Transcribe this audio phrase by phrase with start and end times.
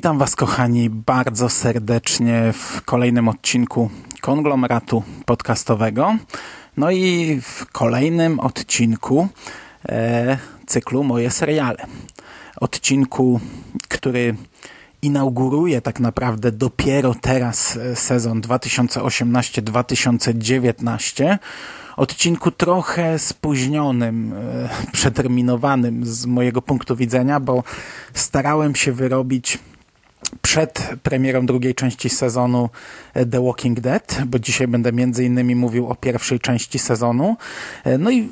[0.00, 3.90] Witam Was, kochani, bardzo serdecznie w kolejnym odcinku
[4.20, 6.16] konglomeratu podcastowego.
[6.76, 9.28] No i w kolejnym odcinku
[9.88, 11.86] e, cyklu Moje seriale.
[12.56, 13.40] Odcinku,
[13.88, 14.34] który
[15.02, 21.38] inauguruje tak naprawdę dopiero teraz e, sezon 2018-2019.
[21.96, 27.62] Odcinku trochę spóźnionym, e, przeterminowanym z mojego punktu widzenia, bo
[28.14, 29.58] starałem się wyrobić
[30.42, 32.70] przed premierą drugiej części sezonu
[33.14, 37.36] e, The Walking Dead, bo dzisiaj będę między innymi mówił o pierwszej części sezonu.
[37.84, 38.28] E, No i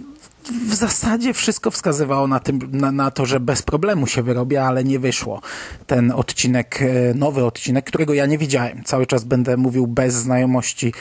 [0.69, 4.85] w zasadzie wszystko wskazywało na, tym, na, na to, że bez problemu się wyrobię, ale
[4.85, 5.41] nie wyszło.
[5.87, 8.85] Ten odcinek, e, nowy odcinek, którego ja nie widziałem.
[8.85, 10.93] Cały czas będę mówił bez znajomości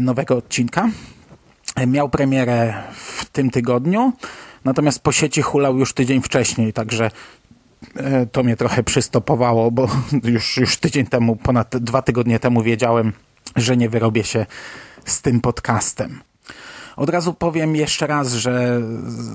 [0.00, 0.88] nowego odcinka.
[1.86, 4.12] Miał premierę w tym tygodniu,
[4.64, 7.10] natomiast po sieci hulał już tydzień wcześniej, także
[8.32, 9.88] to mnie trochę przystopowało, bo
[10.24, 13.12] już, już tydzień temu, ponad dwa tygodnie temu wiedziałem,
[13.56, 14.46] że nie wyrobię się
[15.04, 16.20] z tym podcastem.
[16.96, 18.80] Od razu powiem jeszcze raz, że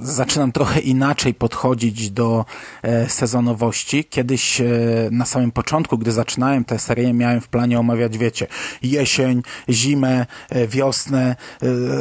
[0.02, 2.46] zaczynam trochę inaczej podchodzić do
[2.82, 4.06] e, sezonowości.
[4.06, 4.66] Kiedyś e,
[5.12, 8.48] na samym początku, gdy zaczynałem tę serię, miałem w planie omawiać, wiecie,
[8.84, 11.36] jesień, zimę, e, wiosnę,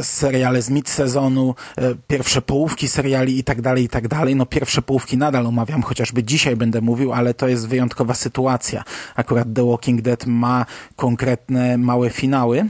[0.02, 1.54] seriale z mid-sezonu,
[2.08, 4.36] pierwsze połówki seriali i tak dalej, i tak dalej.
[4.36, 8.84] No pierwsze połówki nadal omawiam, chociażby dzisiaj będę mówił, ale to jest wyjątkowa sytuacja.
[9.16, 10.66] Akurat The Walking Dead ma
[10.96, 12.68] konkretne małe finały.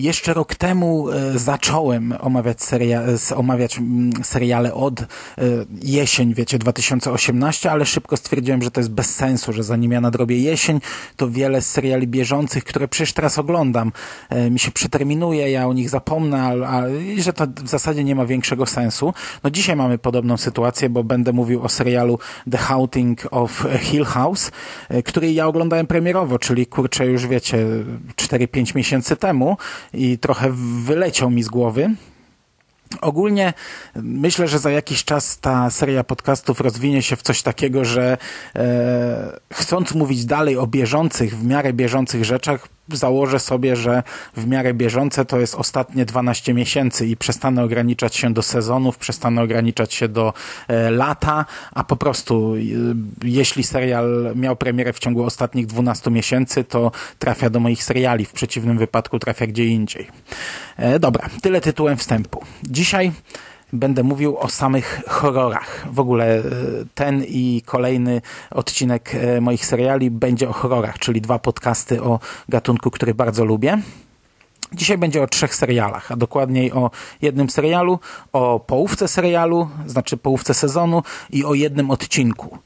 [0.00, 3.02] Jeszcze rok temu e, zacząłem omawiać, seria,
[3.36, 3.80] omawiać
[4.22, 5.06] seriale od e,
[5.82, 10.38] jesień, wiecie, 2018, ale szybko stwierdziłem, że to jest bez sensu, że zanim ja nadrobię
[10.38, 10.80] jesień,
[11.16, 13.92] to wiele seriali bieżących, które przecież teraz oglądam,
[14.28, 16.82] e, mi się przeterminuje, ja o nich zapomnę, a,
[17.18, 19.14] że to w zasadzie nie ma większego sensu.
[19.44, 22.18] No dzisiaj mamy podobną sytuację, bo będę mówił o serialu
[22.50, 24.50] The Haunting of Hill House,
[25.04, 27.58] który ja oglądałem premierowo, czyli kurczę już wiecie,
[28.16, 29.56] 4-5 miesięcy temu
[29.94, 30.50] i trochę
[30.84, 31.90] wyleciał mi z głowy.
[33.00, 33.52] Ogólnie
[33.96, 38.18] myślę, że za jakiś czas ta seria podcastów rozwinie się w coś takiego, że
[38.56, 44.02] e, chcąc mówić dalej o bieżących, w miarę bieżących rzeczach, założę sobie, że
[44.36, 49.42] w miarę bieżące to jest ostatnie 12 miesięcy i przestanę ograniczać się do sezonów, przestanę
[49.42, 50.32] ograniczać się do
[50.68, 52.58] e, lata, a po prostu e,
[53.24, 58.32] jeśli serial miał premierę w ciągu ostatnich 12 miesięcy, to trafia do moich seriali, w
[58.32, 60.06] przeciwnym wypadku trafia gdzie indziej.
[60.76, 62.44] E, dobra, tyle tytułem wstępu.
[62.62, 63.12] Dzisiaj
[63.72, 65.86] będę mówił o samych horrorach.
[65.92, 66.42] W ogóle e,
[66.94, 68.20] ten i kolejny
[68.50, 73.78] odcinek e, moich seriali będzie o horrorach, czyli dwa podcasty o gatunku, który bardzo lubię.
[74.72, 76.90] Dzisiaj będzie o trzech serialach, a dokładniej o
[77.22, 77.98] jednym serialu,
[78.32, 82.58] o połówce serialu, znaczy połówce sezonu i o jednym odcinku.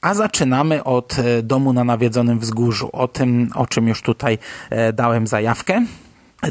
[0.00, 4.38] A zaczynamy od e, domu na nawiedzonym wzgórzu, o tym, o czym już tutaj
[4.92, 5.86] dałem zajawkę.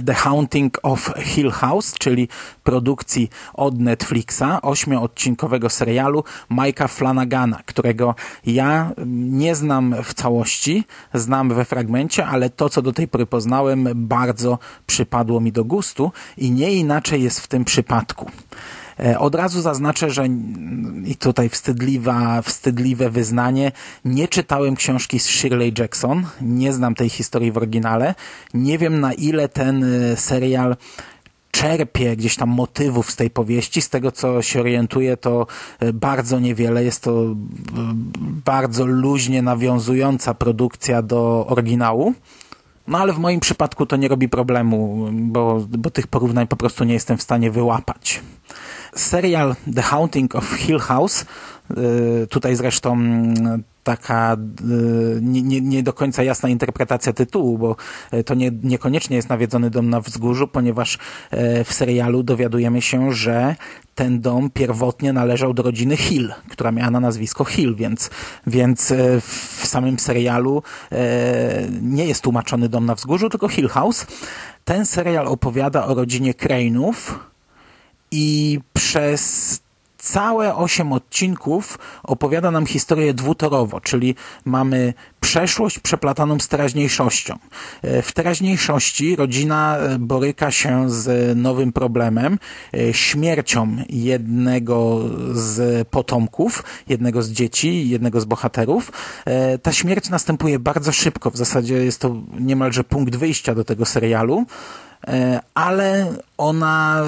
[0.06, 2.28] The Haunting of Hill House, czyli
[2.63, 8.16] produkcji od Netflixa, ośmioodcinkowego serialu Mike'a Flanagana, którego
[8.46, 13.90] ja nie znam w całości, znam we fragmencie, ale to, co do tej pory poznałem,
[13.96, 18.31] bardzo przypadło mi do gustu i nie inaczej jest w tym przypadku.
[19.00, 20.28] E, Od razu zaznaczę, że
[21.06, 23.72] i tutaj wstydliwa, wstydliwe wyznanie,
[24.06, 28.16] nie czytałem książki z Shirley Jackson, nie znam tej historii w oryginale,
[28.53, 30.75] nie wiem na ile ten e, serial
[31.51, 33.81] czerpie gdzieś tam motywów z tej powieści.
[33.81, 35.47] Z tego, co się orientuję, to
[35.79, 36.84] e, bardzo niewiele.
[36.84, 37.35] Jest to
[38.45, 42.14] bardzo luźnie nawiązująca produkcja do oryginału.
[42.87, 46.84] No ale w moim przypadku to nie robi problemu, bo, bo tych porównań po prostu
[46.84, 48.22] nie jestem w stanie wyłapać.
[48.96, 51.26] Serial The Haunting of Hill House,
[52.23, 52.97] y, tutaj zresztą
[53.85, 57.76] taka y, nie, nie, do końca jasna interpretacja tytułu, bo
[58.14, 63.11] y, to nie, niekoniecznie jest nawiedzony dom na wzgórzu, ponieważ y, w serialu dowiadujemy się,
[63.11, 63.55] że
[63.96, 68.09] ten dom pierwotnie należał do rodziny Hill, która miała na nazwisko Hill, więc,
[68.47, 70.64] więc w samym serialu
[71.81, 74.08] nie jest tłumaczony dom na wzgórzu, tylko Hill House.
[74.66, 76.93] Ten serial opowiada o rodzinie Crane'ów,
[78.11, 79.59] i przez
[80.05, 84.16] całe osiem odcinków opowiada nam historię dwutorowo, czyli
[84.46, 87.35] mamy przeszłość przeplataną z teraźniejszością.
[87.81, 92.40] E, w teraźniejszości rodzina e, boryka się z nowym problemem,
[92.73, 98.91] e, śmiercią jednego z potomków, jednego z dzieci, jednego z bohaterów.
[99.61, 104.46] Ta śmierć następuje bardzo szybko, w zasadzie jest to niemalże punkt wyjścia do tego serialu,
[105.53, 107.03] ale ona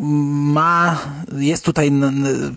[0.00, 0.98] ma,
[1.38, 1.92] jest tutaj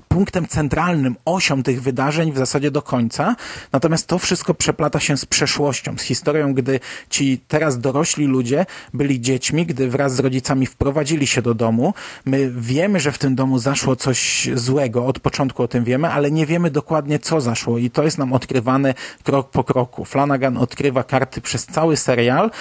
[0.07, 3.35] punktem centralnym, osią tych wydarzeń w zasadzie do końca.
[3.71, 6.79] Natomiast to wszystko przeplata się z przeszłością, z historią, gdy
[7.09, 11.93] ci teraz dorośli ludzie byli dziećmi, gdy wraz z rodzicami wprowadzili się do domu.
[12.25, 16.31] My wiemy, że w tym domu zaszło coś złego, od początku o tym wiemy, ale
[16.31, 18.93] nie wiemy dokładnie, co zaszło i to jest nam odkrywane
[19.23, 20.05] krok po kroku.
[20.05, 22.51] Flanagan odkrywa karty przez cały serial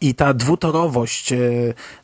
[0.00, 1.38] i ta dwutorowość, e,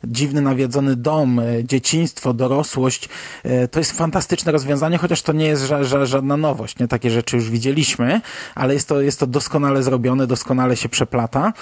[0.03, 3.09] dziwny nawiedzony dom, e, dzieciństwo, dorosłość,
[3.43, 6.79] e, to jest fantastyczne rozwiązanie, chociaż to nie jest ża ża żadna nowość.
[6.79, 8.21] Nie takie rzeczy już widzieliśmy,
[8.55, 11.53] ale jest to, jest to doskonale zrobione, doskonale się przeplata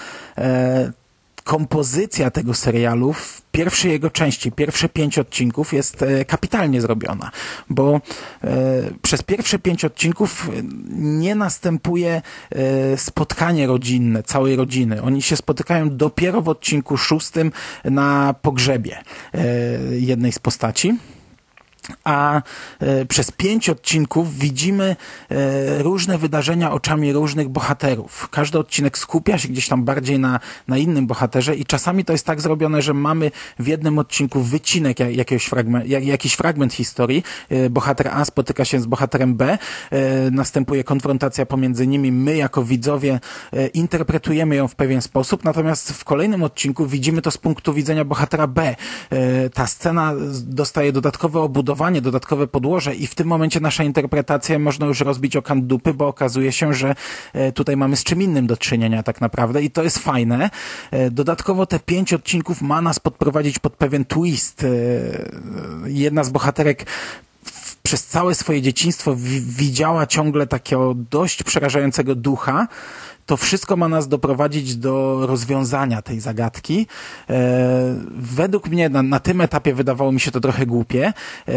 [1.44, 7.32] kompozycja tego serialu w pierwszej jego części, pierwsze pięć odcinków jest e, kapitalnie zrobiona,
[7.70, 8.02] bo
[8.44, 8.50] e,
[9.02, 10.50] przez pierwsze pięć odcinków
[10.94, 12.22] nie następuje
[12.52, 15.02] e, spotkanie rodzinne, całej rodziny.
[15.02, 17.52] Oni się spotykają dopiero w odcinku szóstym
[17.86, 18.98] na pogrzebie
[19.92, 20.98] jednej z postaci
[22.04, 22.42] a
[22.80, 24.96] e, przez pięć odcinków widzimy
[25.30, 28.28] e, różne wydarzenia oczami różnych bohaterów.
[28.32, 32.26] Każdy odcinek skupia się gdzieś tam bardziej na, na innym bohaterze i czasami to jest
[32.26, 37.24] tak zrobione, że mamy w jednym odcinku wycinek jakiegoś fragment, jak, jakiś fragment historii.
[37.50, 39.58] E, bohater A spotyka się z bohaterem B,
[40.32, 42.12] następuje konfrontacja pomiędzy nimi.
[42.12, 43.20] My jako widzowie
[43.74, 48.48] interpretujemy ją w pewien sposób, natomiast w kolejnym odcinku widzimy to z punktu widzenia bohatera
[48.48, 48.76] B.
[49.54, 50.14] Ta scena
[50.44, 55.36] dostaje dodatkowe obudowanie budowanie, dodatkowe podłoże i w tym momencie nasza interpretacja można już rozbić
[55.36, 56.96] o kant dupy, bo okazuje się, że
[57.34, 60.50] e, tutaj mamy z czym innym do czynienia tak naprawdę i to jest fajne.
[60.92, 64.64] E, dodatkowo te pięć odcinków ma nas podprowadzić pod pewien twist.
[64.64, 64.68] E,
[65.86, 66.86] jedna z bohaterek
[67.84, 72.68] przez całe swoje dzieciństwo widziała ciągle takiego dość przerażającego ducha,
[73.32, 76.88] to wszystko ma nas doprowadzić do rozwiązania tej zagadki.
[77.30, 81.14] E, według mnie na, na tym etapie wydawało mi się to trochę głupie.
[81.48, 81.54] E,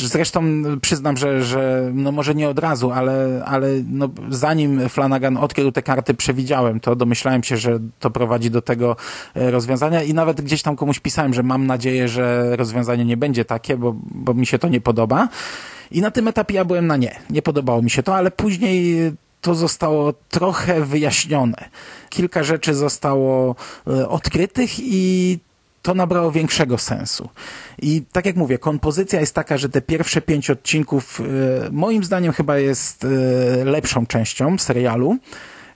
[0.00, 5.72] zresztą przyznam, że, że no może nie od razu, ale, ale no zanim Flanagan odkrył
[5.72, 8.96] te karty, przewidziałem to, domyślałem się, że to prowadzi do tego
[9.34, 13.44] e, rozwiązania i nawet gdzieś tam komuś pisałem, że mam nadzieję, że rozwiązanie nie będzie
[13.44, 15.28] takie, bo, bo mi się to nie podoba.
[15.90, 17.16] I na tym etapie ja byłem na nie.
[17.30, 21.68] Nie podobało mi się to, ale później to zostało trochę wyjaśnione.
[22.10, 23.56] Kilka rzeczy zostało
[23.86, 25.38] e, odkrytych i
[25.82, 27.28] to nabrało większego sensu.
[27.78, 31.24] I tak jak mówię, kompozycja jest taka, że te pierwsze pięć odcinków e,
[31.70, 33.08] moim zdaniem chyba jest e,
[33.64, 35.18] lepszą częścią serialu.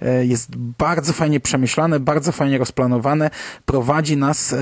[0.05, 3.31] E, jest bardzo fajnie przemyślane, bardzo fajnie rozplanowane,
[3.67, 4.59] prowadzi nas e,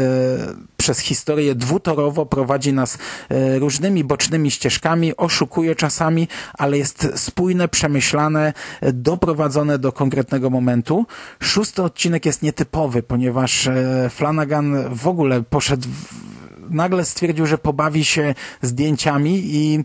[0.77, 2.99] przez historię dwutorowo, prowadzi nas
[3.29, 8.53] e, różnymi bocznymi ścieżkami, oszukuje czasami, ale jest spójne, przemyślane,
[8.93, 11.07] doprowadzone do konkretnego momentu.
[11.43, 13.69] Szósty odcinek jest nietypowy, ponieważ
[14.11, 16.31] Flanagan w ogóle poszedł w
[16.71, 19.85] nagle stwierdził, że pobawi się zdjęciami i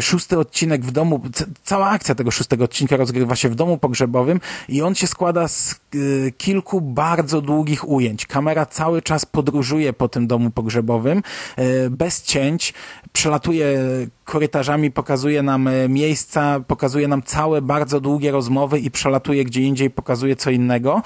[0.00, 1.22] szósty odcinek w domu,
[1.64, 5.72] cała akcja tego szóstego odcinka rozgrywa się w domu pogrzebowym i on się składa z
[5.74, 8.26] e, kilku bardzo długich ujęć.
[8.26, 11.22] Kamera cały czas podróżuje po tym domu pogrzebowym,
[11.56, 12.74] e, bez cięć,
[13.12, 13.78] przelatuje
[14.24, 20.36] korytarzami, pokazuje nam miejsca, pokazuje nam całe bardzo długie rozmowy i przelatuje gdzie indziej, pokazuje
[20.36, 21.02] co innego.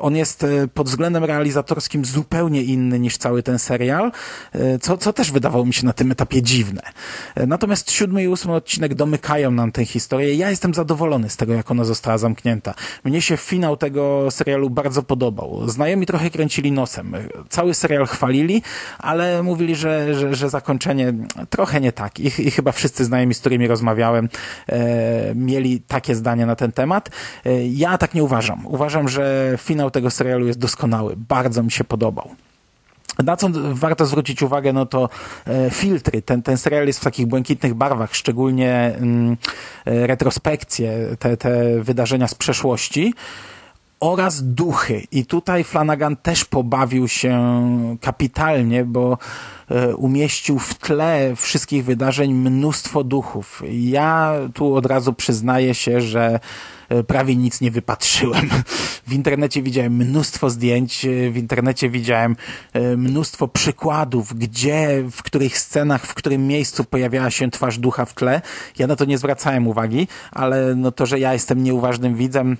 [0.00, 4.12] On jest pod względem realizatorskim zupełnie inny niż cały ten serial,
[4.54, 6.82] E, co, co też wydawało mi się na tym etapie dziwne.
[7.34, 7.46] E,
[7.84, 10.34] natomiast siódmy i ósmy odcinek domykają nam tę historię.
[10.34, 12.74] Ja jestem zadowolony z tego, jak ona została zamknięta.
[13.04, 15.68] Mnie się finał tego serialu bardzo podobał.
[15.68, 17.14] Znajomi trochę kręcili nosem.
[17.48, 18.62] Cały serial chwalili,
[18.98, 21.12] ale mówili, że, że, że zakończenie
[21.50, 22.20] trochę nie tak.
[22.20, 24.28] I, I, chyba wszyscy znajomi, z którymi rozmawiałem,
[24.68, 27.10] e, mieli takie zdanie na ten temat.
[27.44, 28.66] E, ja tak nie uważam.
[28.66, 31.14] Uważam, że finał tego serialu jest doskonały.
[31.16, 32.30] Bardzo mi się podobał.
[33.18, 35.08] Na co warto zwrócić uwagę, no to
[35.46, 36.22] e, filtry.
[36.22, 39.36] Ten, ten serial jest w takich błękitnych barwach, szczególnie mm,
[39.84, 43.14] e, retrospekcje, te, te wydarzenia z przeszłości
[44.04, 45.02] oraz duchy.
[45.12, 49.18] I tutaj Flanagan też pobawił się kapitalnie, bo
[49.70, 53.62] e, umieścił w tle wszystkich wydarzeń mnóstwo duchów.
[53.70, 56.40] Ja tu od razu przyznaję się, że
[56.88, 58.50] e, prawie nic nie wypatrzyłem.
[59.06, 62.36] W internecie widziałem mnóstwo zdjęć, e, w internecie widziałem
[62.96, 68.42] mnóstwo przykładów, gdzie, w których scenach, w którym miejscu pojawiała się twarz ducha w tle.
[68.78, 72.56] Ja na to nie zwracałem uwagi, ale no to, że ja jestem nieuważnym widzem,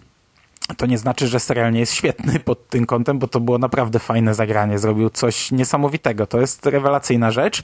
[0.76, 3.98] to nie znaczy, że serial nie jest świetny pod tym kątem, bo to było naprawdę
[3.98, 4.78] fajne zagranie.
[4.78, 6.26] Zrobił coś niesamowitego.
[6.26, 7.62] To jest rewelacyjna rzecz.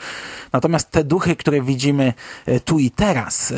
[0.53, 2.13] Natomiast te duchy, które widzimy
[2.47, 3.57] e, tu i teraz, e,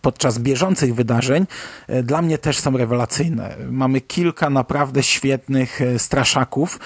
[0.00, 1.46] podczas bieżących wydarzeń,
[1.88, 3.56] e, dla mnie też są rewelacyjne.
[3.70, 6.78] Mamy kilka naprawdę świetnych straszaków.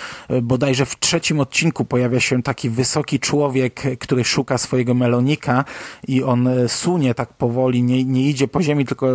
[0.42, 5.64] Bodajże w trzecim odcinku pojawia się taki wysoki człowiek, który szuka swojego melonika
[6.08, 9.06] i on sunie tak powoli, nie, nie idzie po ziemi, tylko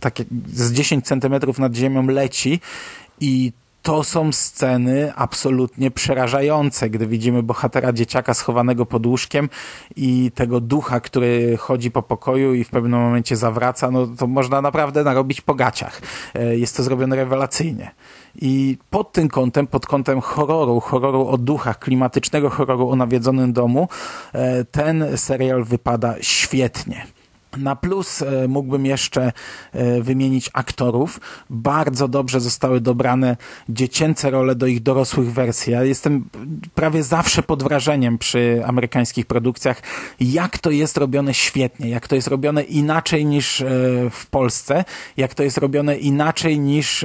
[0.00, 0.14] tak
[0.52, 2.60] z 10 centymetrów nad ziemią leci
[3.20, 3.52] i
[3.86, 9.48] to są sceny absolutnie przerażające, gdy widzimy bohatera dzieciaka schowanego pod łóżkiem
[9.96, 14.62] i tego ducha, który chodzi po pokoju i w pewnym momencie zawraca, no to można
[14.62, 16.02] naprawdę narobić po gaciach.
[16.34, 17.90] E, jest to zrobione rewelacyjnie.
[18.40, 23.88] I pod tym kątem, pod kątem horroru, horroru o duchach, klimatycznego horroru o nawiedzonym domu,
[24.32, 27.06] e, ten serial wypada świetnie.
[27.56, 29.32] Na plus e, mógłbym jeszcze
[29.72, 31.20] e, wymienić aktorów.
[31.50, 33.36] Bardzo dobrze zostały dobrane
[33.68, 35.72] dziecięce role do ich dorosłych wersji.
[35.72, 36.28] Ja jestem
[36.74, 39.82] prawie zawsze pod wrażeniem przy amerykańskich produkcjach,
[40.20, 43.66] jak to jest robione świetnie, jak to jest robione inaczej niż e,
[44.10, 44.84] w Polsce,
[45.16, 47.04] jak to jest robione inaczej niż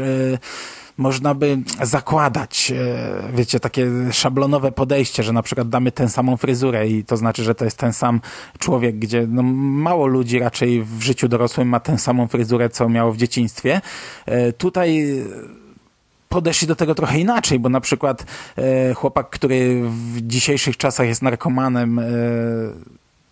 [1.01, 6.87] można by zakładać, e, wiecie, takie szablonowe podejście, że na przykład damy tę samą fryzurę
[6.87, 8.21] i to znaczy, że to jest ten sam
[8.59, 13.11] człowiek, gdzie no, mało ludzi raczej w życiu dorosłym ma tę samą fryzurę, co miało
[13.11, 13.81] w dzieciństwie.
[14.25, 15.21] E, tutaj
[16.29, 18.25] podeszli do tego trochę inaczej, bo na przykład
[18.57, 22.01] e, chłopak, który w dzisiejszych czasach jest narkomanem,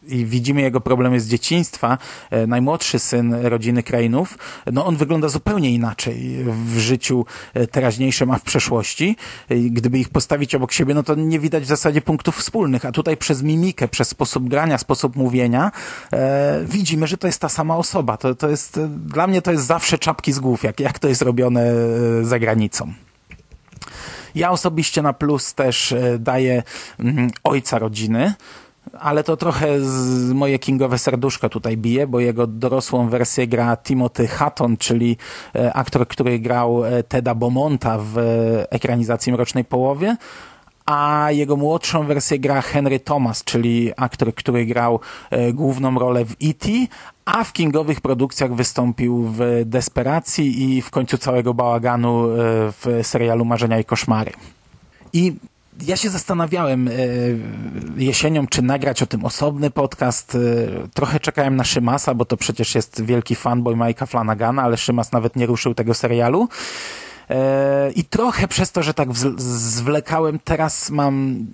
[0.09, 1.97] i widzimy jego problemy z dzieciństwa,
[2.29, 4.37] e, najmłodszy syn rodziny Krainów,
[4.71, 9.15] no on wygląda zupełnie inaczej w życiu e, teraźniejszym, a w przeszłości.
[9.49, 12.91] E, gdyby ich postawić obok siebie, no to nie widać w zasadzie punktów wspólnych, a
[12.91, 15.71] tutaj przez mimikę, przez sposób grania, sposób mówienia
[16.13, 18.17] e, widzimy, że to jest ta sama osoba.
[18.17, 21.21] To, to jest, dla mnie to jest zawsze czapki z głów, jak, jak to jest
[21.21, 21.73] robione
[22.21, 22.93] za granicą.
[24.35, 26.63] Ja osobiście na plus też daję
[26.99, 28.33] mm, ojca rodziny,
[28.99, 34.27] ale to trochę z moje kingowe serduszko tutaj bije, bo jego dorosłą wersję gra Timothy
[34.27, 35.17] Hutton, czyli
[35.55, 40.17] e, aktor, który grał e, Teda Beaumonta w e, ekranizacji Mrocznej Połowie,
[40.85, 44.99] a jego młodszą wersję gra Henry Thomas, czyli aktor, który grał
[45.53, 46.69] główną rolę w E.T.,
[47.25, 52.23] a w kingowych produkcjach wystąpił w Desperacji i w końcu całego bałaganu
[52.71, 54.31] w serialu Marzenia i Koszmary.
[55.13, 55.35] I
[55.85, 56.91] ja się zastanawiałem e,
[57.97, 60.35] jesienią, czy nagrać o tym osobny podcast.
[60.35, 60.39] E,
[60.93, 65.35] trochę czekałem na Szymasa, bo to przecież jest wielki fanboy Mike'a Flanagana, ale Szymas nawet
[65.35, 66.49] nie ruszył tego serialu.
[67.29, 71.45] E, I trochę przez to, że tak zwlekałem, teraz mam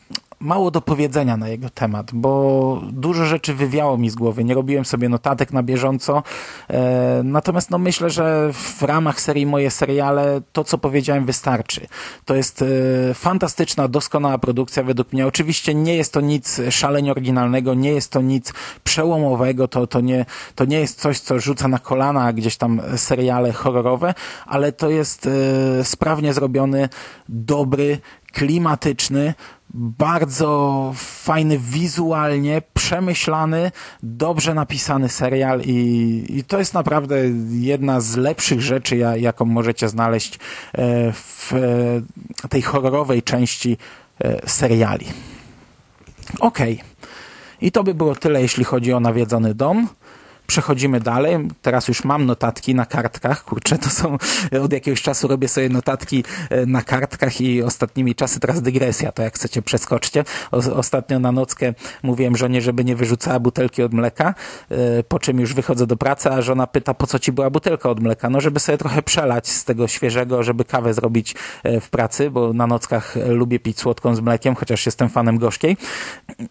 [0.45, 4.43] mało do powiedzenia na jego temat, bo dużo rzeczy wywiało mi z głowy.
[4.43, 6.23] Nie robiłem sobie notatek na bieżąco.
[6.69, 11.87] E, natomiast no myślę, że w ramach serii Moje Seriale to, co powiedziałem, wystarczy.
[12.25, 15.27] To jest e, fantastyczna, doskonała produkcja według mnie.
[15.27, 20.25] Oczywiście nie jest to nic szalenie oryginalnego, nie jest to nic przełomowego, to, to, nie,
[20.55, 24.13] to nie jest coś, co rzuca na kolana gdzieś tam seriale horrorowe,
[24.45, 26.89] ale to jest e, sprawnie zrobiony,
[27.29, 27.97] dobry,
[28.35, 29.33] klimatyczny,
[29.77, 33.71] bardzo fajny wizualnie, przemyślany,
[34.03, 37.15] dobrze napisany serial i, i to jest naprawdę
[37.49, 40.37] jedna z lepszych rzeczy, jaką możecie znaleźć e,
[41.13, 43.77] w e, tej horrorowej części
[44.19, 45.05] e, seriali.
[46.39, 46.73] Okej.
[46.73, 46.85] Okay.
[47.61, 49.87] I to by było tyle, jeśli chodzi o nawiedzony dom.
[50.47, 51.37] Przechodzimy dalej.
[51.61, 53.43] Teraz już mam notatki na kartkach.
[53.43, 54.17] Kurczę, to są
[54.63, 59.23] od jakiegoś czasu robię sobie notatki e, na kartkach i ostatnimi czasy teraz dygresja, to
[59.23, 60.23] jak chcecie przeskoczcie.
[60.51, 61.73] Ostatnio na nockę
[62.03, 64.33] mówiłem żonie, żeby nie wyrzucała butelki od mleka,
[64.69, 67.89] e, po czym już wychodzę do pracy, a żona pyta, po co ci była butelka
[67.89, 68.29] od mleka?
[68.29, 72.53] No, żeby sobie trochę przelać z tego świeżego, żeby kawę zrobić e, w pracy, bo
[72.53, 75.77] na nockach lubię pić słodką z mlekiem, chociaż jestem fanem gorzkiej.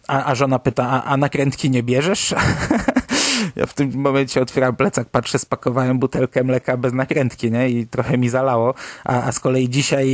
[0.07, 2.35] A, a żona pyta, a, a nakrętki nie bierzesz?
[3.55, 7.69] Ja w tym momencie otwieram plecak, patrzę, spakowałem butelkę mleka bez nakrętki, nie?
[7.69, 8.73] I trochę mi zalało.
[9.03, 10.07] A, a z kolei dzisiaj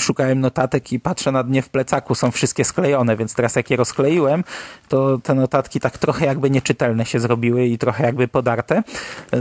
[0.00, 3.76] szukałem notatek i patrzę na dnie w plecaku, są wszystkie sklejone, więc teraz jak je
[3.76, 4.44] rozkleiłem,
[4.88, 8.82] to te notatki tak trochę jakby nieczytelne się zrobiły i trochę jakby podarte.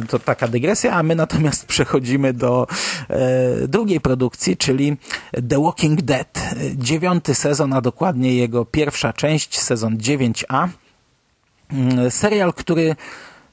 [0.10, 2.68] To taka dygresja, a my natomiast przechodzimy do
[3.10, 4.98] e, drugiej produkcji, czyli
[5.50, 6.40] The Walking Dead.
[6.76, 10.68] Dziewiąty sezon, a dokładnie jego pierwsza część, sezon 9a.
[11.74, 12.96] Mm, serial, który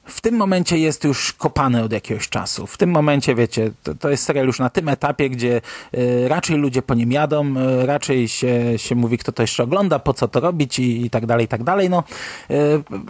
[0.05, 2.67] w tym momencie jest już kopany od jakiegoś czasu.
[2.67, 5.61] W tym momencie, wiecie, to, to jest serial już na tym etapie, gdzie
[5.97, 9.99] y, raczej ludzie po nim jadą, y, raczej się, się mówi, kto to jeszcze ogląda,
[9.99, 11.89] po co to robić i, i tak dalej, i tak dalej.
[11.89, 12.03] No,
[12.51, 12.55] y,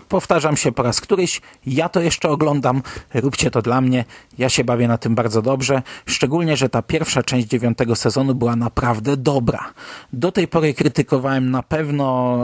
[0.10, 2.82] powtarzam się po raz któryś, ja to jeszcze oglądam,
[3.14, 4.06] róbcie to dla mnie,
[4.38, 8.56] ja się bawię na tym bardzo dobrze, szczególnie, że ta pierwsza część dziewiątego sezonu była
[8.56, 9.74] naprawdę dobra.
[10.14, 12.40] Do tej pory krytykowałem na pewno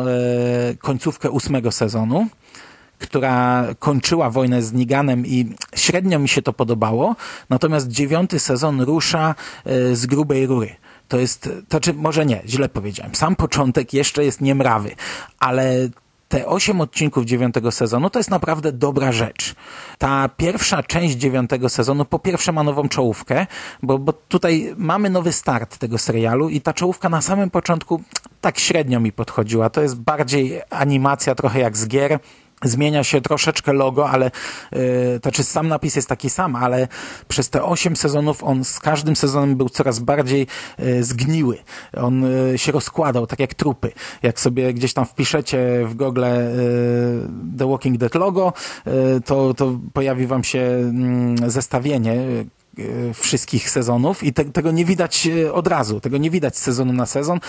[0.79, 2.27] końcówkę ósmego sezonu,
[3.01, 7.15] która kończyła wojnę z Niganem i średnio mi się to podobało.
[7.49, 10.75] Natomiast dziewiąty sezon rusza e, z grubej rury.
[11.07, 13.15] To jest, to znaczy, może nie, źle powiedziałem.
[13.15, 14.95] Sam początek jeszcze jest niemrawy,
[15.39, 15.89] ale
[16.31, 19.55] te osiem odcinków dziewiątego sezonu to jest naprawdę dobra rzecz.
[19.97, 23.47] Ta pierwsza część dziewiątego sezonu po pierwsze ma nową czołówkę,
[23.83, 28.01] bo, bo tutaj mamy nowy start tego serialu i ta czołówka na samym początku
[28.41, 29.69] tak średnio mi podchodziła.
[29.69, 32.19] To jest bardziej animacja trochę jak z gier
[32.63, 34.31] Zmienia się troszeczkę logo, ale
[34.71, 34.79] yy,
[35.21, 36.87] znaczy sam napis jest taki sam, ale
[37.27, 40.47] przez te osiem sezonów on z każdym sezonem był coraz bardziej
[40.79, 41.57] yy, zgniły.
[41.97, 43.91] On yy, się rozkładał, tak jak trupy.
[44.23, 48.53] Jak sobie gdzieś tam wpiszecie w Google yy, The Walking Dead logo,
[49.25, 50.91] to, to pojawi wam się
[51.41, 52.15] yy, zestawienie
[53.13, 56.93] wszystkich sezonów i te, tego nie widać e, od razu, tego nie widać z sezonu
[56.93, 57.39] na sezon.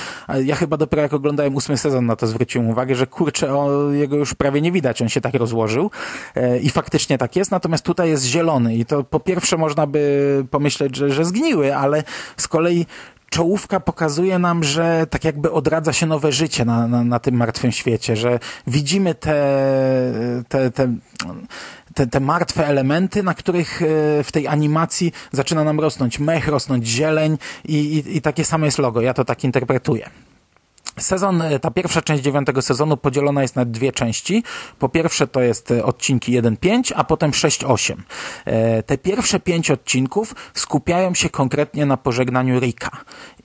[0.45, 4.17] Ja chyba dopiero jak oglądałem ósmy sezon na to zwróciłem uwagę, że kurczę, o, jego
[4.17, 5.91] już prawie nie widać, on się tak rozłożył
[6.35, 10.45] e, i faktycznie tak jest, natomiast tutaj jest zielony i to po pierwsze można by
[10.51, 12.05] pomyśleć, że, że zgniły, ale
[12.37, 12.87] z kolei
[13.33, 17.73] czołówka pokazuje nam, że tak jakby odradza się nowe życie na, na, na tym martwym
[17.73, 19.35] świecie, że widzimy te,
[20.49, 20.95] te, te
[21.95, 23.87] te, te martwe elementy, na których e,
[24.25, 28.79] w tej animacji zaczyna nam rosnąć mech, rosnąć zieleń i, i, i takie samo jest
[28.79, 29.01] logo.
[29.01, 30.11] Ja to tak interpretuję.
[30.99, 34.45] Sezon, e, ta pierwsza część dziewiątego sezonu podzielona jest na dwie części.
[34.79, 37.95] Po pierwsze to jest e, odcinki 1-5, a potem 6-8.
[38.87, 42.91] Te pierwsze pięć odcinków skupiają się konkretnie na pożegnaniu Rika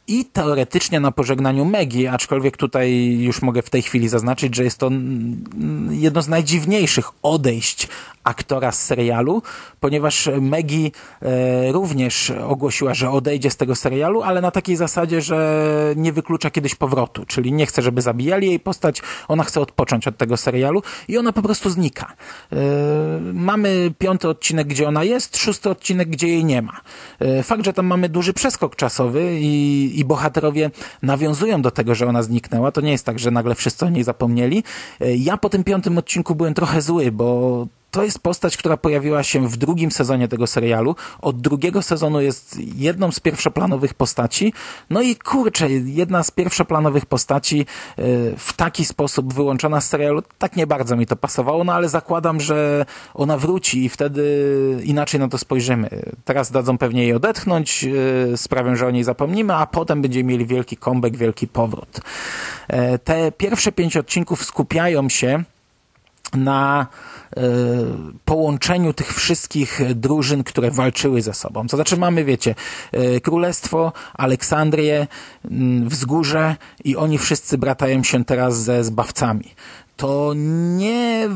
[0.08, 4.78] i teoretycznie na pożegnaniu Megi, aczkolwiek tutaj już mogę w tej chwili zaznaczyć, że jest
[4.78, 4.92] to
[5.90, 7.88] jedno z najdziwniejszych odejść
[8.28, 9.42] aktora z serialu,
[9.80, 10.92] ponieważ Megi
[11.22, 16.50] e, również ogłosiła, że odejdzie z tego serialu, ale na takiej zasadzie, że nie wyklucza
[16.50, 20.82] kiedyś powrotu, czyli nie chce, żeby zabijali jej postać, ona chce odpocząć od tego serialu
[21.08, 22.14] i ona po prostu znika.
[22.52, 22.56] E,
[23.34, 26.82] mamy piąty odcinek, gdzie ona jest, szósty odcinek, gdzie jej nie ma.
[27.20, 32.08] E, fakt, że tam mamy duży przeskok czasowy i, i bohaterowie nawiązują do tego, że
[32.08, 34.64] ona zniknęła, to nie jest tak, że nagle wszyscy o niej zapomnieli.
[35.00, 39.48] Ja po tym piątym odcinku byłem trochę zły, bo to jest postać, która pojawiła się
[39.48, 40.96] w drugim sezonie tego serialu.
[41.22, 44.54] Od drugiego sezonu jest jedną z pierwszoplanowych postaci.
[44.90, 48.04] No i kurczę, jedna z pierwszoplanowych postaci e,
[48.38, 52.40] w taki sposób wyłączona z serialu, tak nie bardzo mi to pasowało, no ale zakładam,
[52.40, 54.24] że ona wróci i wtedy
[54.84, 55.90] inaczej na to spojrzymy.
[56.26, 57.86] Teraz dadzą pewnie jej odetchnąć,
[58.34, 62.02] e, sprawią, że o niej zapomnimy, a potem będziemy mieli wielki comeback, wielki powrót.
[62.68, 65.44] E, te pierwsze pięć odcinków skupiają się
[66.36, 66.88] na
[67.38, 67.42] e,
[68.26, 71.68] połączeniu tych wszystkich drużyn, które walczyły ze sobą.
[71.68, 72.56] To znaczy mamy, wiecie,
[72.92, 75.08] e, Królestwo, Aleksandrię,
[75.86, 79.56] Wzgórze i oni wszyscy bratają się teraz ze zbawcami
[79.98, 80.34] to
[80.78, 81.30] nie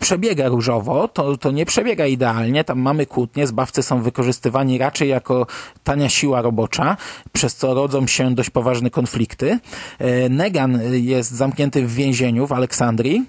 [0.00, 2.64] przebiega różowo, to, to nie przebiega idealnie.
[2.64, 5.46] Tam mamy kłótnie, zbawcy są wykorzystywani raczej jako
[5.84, 6.96] tania siła robocza,
[7.32, 9.58] przez co rodzą się dość poważne konflikty.
[9.98, 13.24] E, Negan jest zamknięty w więzieniu w Aleksandrii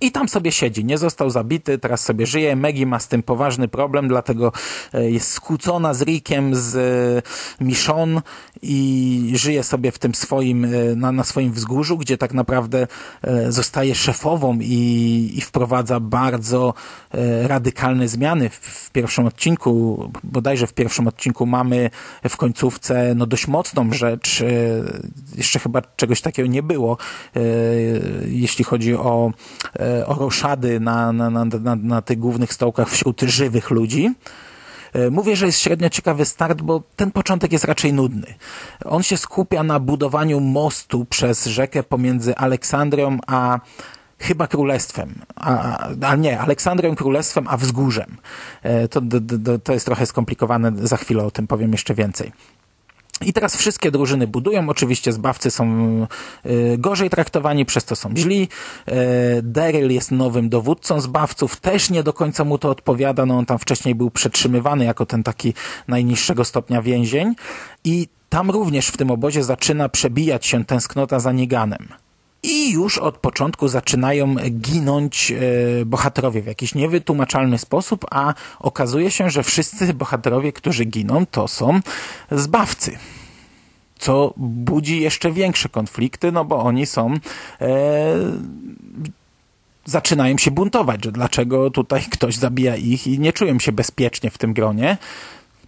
[0.00, 2.56] i tam sobie siedzi, nie został zabity, teraz sobie żyje.
[2.56, 4.52] Maggie ma z tym poważny problem, dlatego
[4.94, 8.22] e, jest skłócona z Rickiem, z e, Michonne
[8.62, 12.86] i żyje sobie w tym swoim, e, na, na swoim wzgórzu, gdzie tak naprawdę
[13.48, 16.74] zostaje szefową i, i wprowadza bardzo
[17.42, 18.50] radykalne zmiany.
[18.50, 21.90] W, w pierwszym odcinku, bodajże w pierwszym odcinku mamy
[22.28, 24.42] w końcówce no dość mocną rzecz.
[25.36, 26.98] Jeszcze chyba czegoś takiego nie było,
[28.26, 29.32] jeśli chodzi o
[29.86, 34.14] E, o roszady na, na, na, na, na tych głównych stołkach wśród żywych ludzi.
[34.92, 38.34] E, mówię, że jest średnio ciekawy start, bo ten początek jest raczej nudny.
[38.84, 43.60] On się skupia na budowaniu mostu przez rzekę pomiędzy Aleksandrią a
[44.18, 48.16] chyba królestwem, a, a nie, Aleksandrem królestwem, a wzgórzem.
[48.90, 52.32] To, to, to jest trochę skomplikowane, za chwilę o tym powiem jeszcze więcej.
[53.20, 54.68] I teraz wszystkie drużyny budują.
[54.68, 55.66] Oczywiście zbawcy są
[56.46, 58.48] y, gorzej traktowani, przez to są źli.
[58.88, 58.92] Y,
[59.42, 63.26] Daryl jest nowym dowódcą zbawców, też nie do końca mu to odpowiada.
[63.26, 65.54] No on tam wcześniej był przetrzymywany jako ten taki
[65.88, 67.34] najniższego stopnia więzień.
[67.84, 71.88] I tam również w tym obozie zaczyna przebijać się tęsknota za Niganem.
[72.46, 79.30] I już od początku zaczynają ginąć e, bohaterowie w jakiś niewytłumaczalny sposób, a okazuje się,
[79.30, 81.80] że wszyscy bohaterowie, którzy giną, to są
[82.30, 82.98] zbawcy
[83.98, 87.14] co budzi jeszcze większe konflikty, no bo oni są
[87.60, 87.68] e,
[89.84, 94.38] zaczynają się buntować, że dlaczego tutaj ktoś zabija ich i nie czują się bezpiecznie w
[94.38, 94.96] tym gronie.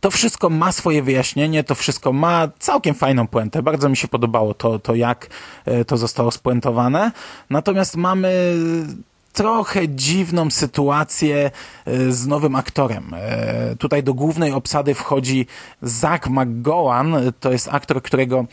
[0.01, 3.63] To wszystko ma swoje wyjaśnienie, to wszystko ma całkiem fajną puentę.
[3.63, 5.27] Bardzo mi się podobało to, to jak
[5.65, 7.13] e, to zostało spuentowane.
[7.51, 8.55] Natomiast mamy
[9.33, 11.51] trochę dziwną sytuację
[11.85, 13.15] e, z nowym aktorem.
[13.15, 15.47] E, tutaj do głównej obsady wchodzi
[15.83, 17.17] Zach McGowan.
[17.41, 18.45] To jest aktor, którego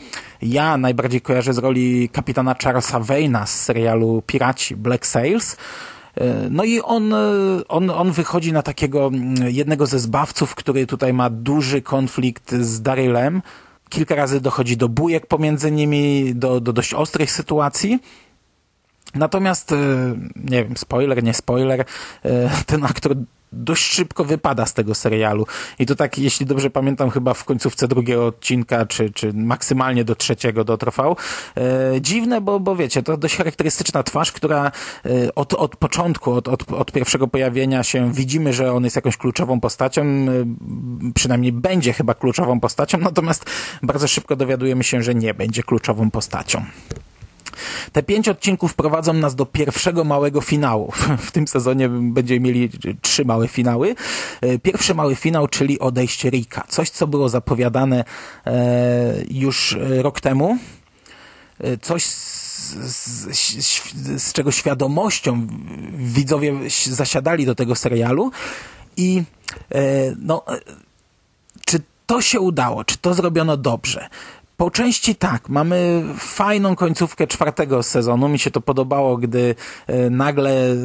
[0.42, 5.56] ja najbardziej kojarzę z roli kapitana Charlesa Wayna z serialu Piraci Black Sails.
[6.20, 7.16] E, no i on, e,
[7.68, 12.82] on, on wychodzi na takiego mm, jednego ze zbawców, który tutaj ma duży konflikt z
[12.82, 13.42] Darylem.
[13.88, 17.98] Kilka razy dochodzi do bujek pomiędzy nimi, do, do dość ostrych sytuacji.
[19.14, 19.76] Natomiast, e,
[20.36, 21.84] nie wiem, spoiler, nie spoiler,
[22.66, 23.16] ten aktor
[23.52, 25.46] dość szybko wypada z tego serialu.
[25.78, 30.14] I to tak, jeśli dobrze pamiętam, chyba w końcówce drugiego odcinka, czy, czy maksymalnie do
[30.14, 31.16] trzeciego dotrwał.
[31.56, 34.72] E, dziwne, bo, bo wiecie, to dość charakterystyczna twarz, która
[35.06, 39.16] e, od, od początku, od, od, od pierwszego pojawienia się widzimy, że on jest jakąś
[39.16, 40.26] kluczową postacią, e,
[41.14, 43.44] przynajmniej będzie chyba kluczową postacią, natomiast
[43.82, 46.64] bardzo szybko dowiadujemy się, że nie będzie kluczową postacią.
[47.92, 50.92] Te pięć odcinków prowadzą nas do pierwszego małego finału.
[51.26, 52.70] W tym sezonie będziemy mieli
[53.02, 53.94] trzy małe finały.
[54.40, 56.64] E, pierwszy mały finał, czyli odejście Rika.
[56.68, 58.04] Coś, co było zapowiadane
[58.46, 60.58] e, już rok temu.
[61.60, 62.74] E, coś z,
[63.36, 65.46] z, z czego świadomością
[65.94, 66.54] widzowie
[66.86, 68.30] zasiadali do tego serialu
[68.96, 69.22] i
[70.18, 70.44] no,
[71.66, 74.08] czy to się udało, czy to zrobiono dobrze.
[74.56, 75.48] Po części tak.
[75.48, 78.28] Mamy fajną końcówkę czwartego sezonu.
[78.28, 79.54] Mi się to podobało, gdy
[79.86, 80.76] e, nagle e,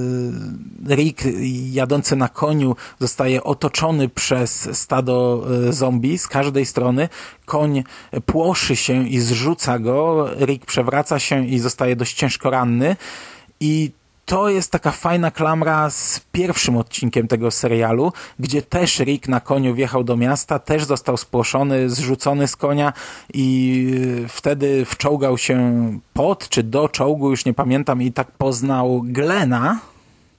[0.95, 1.23] Rick
[1.71, 7.09] jadący na koniu zostaje otoczony przez stado e, zombie z każdej strony.
[7.45, 7.83] Koń
[8.25, 10.29] płoszy się i zrzuca go.
[10.45, 12.95] Rick przewraca się i zostaje dość ciężko ranny.
[13.59, 13.91] I
[14.31, 19.75] to jest taka fajna klamra z pierwszym odcinkiem tego serialu, gdzie też Rick na koniu
[19.75, 22.93] wjechał do miasta, też został spłoszony, zrzucony z konia
[23.33, 23.87] i
[24.27, 29.79] wtedy wczołgał się pod czy do czołgu, już nie pamiętam, i tak poznał Glena.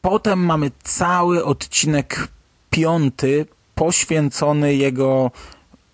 [0.02, 2.28] Potem mamy cały odcinek
[2.70, 5.31] piąty poświęcony jego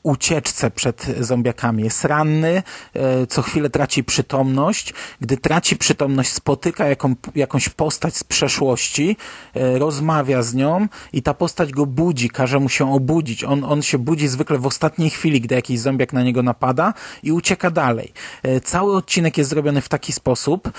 [0.03, 1.85] ucieczce przed zombiakami.
[1.85, 2.63] Jest ranny,
[2.95, 4.95] e, co chwilę traci przytomność.
[5.21, 9.17] Gdy traci przytomność, spotyka jaką, jakąś postać z przeszłości,
[9.55, 13.45] e, rozmawia z nią i ta postać go budzi, każe mu się obudzić.
[13.45, 17.33] On, on się budzi zwykle w ostatniej chwili, gdy jakiś zombiak na niego napada i
[17.33, 18.13] ucieka dalej.
[18.43, 20.71] E, cały odcinek jest zrobiony w taki sposób.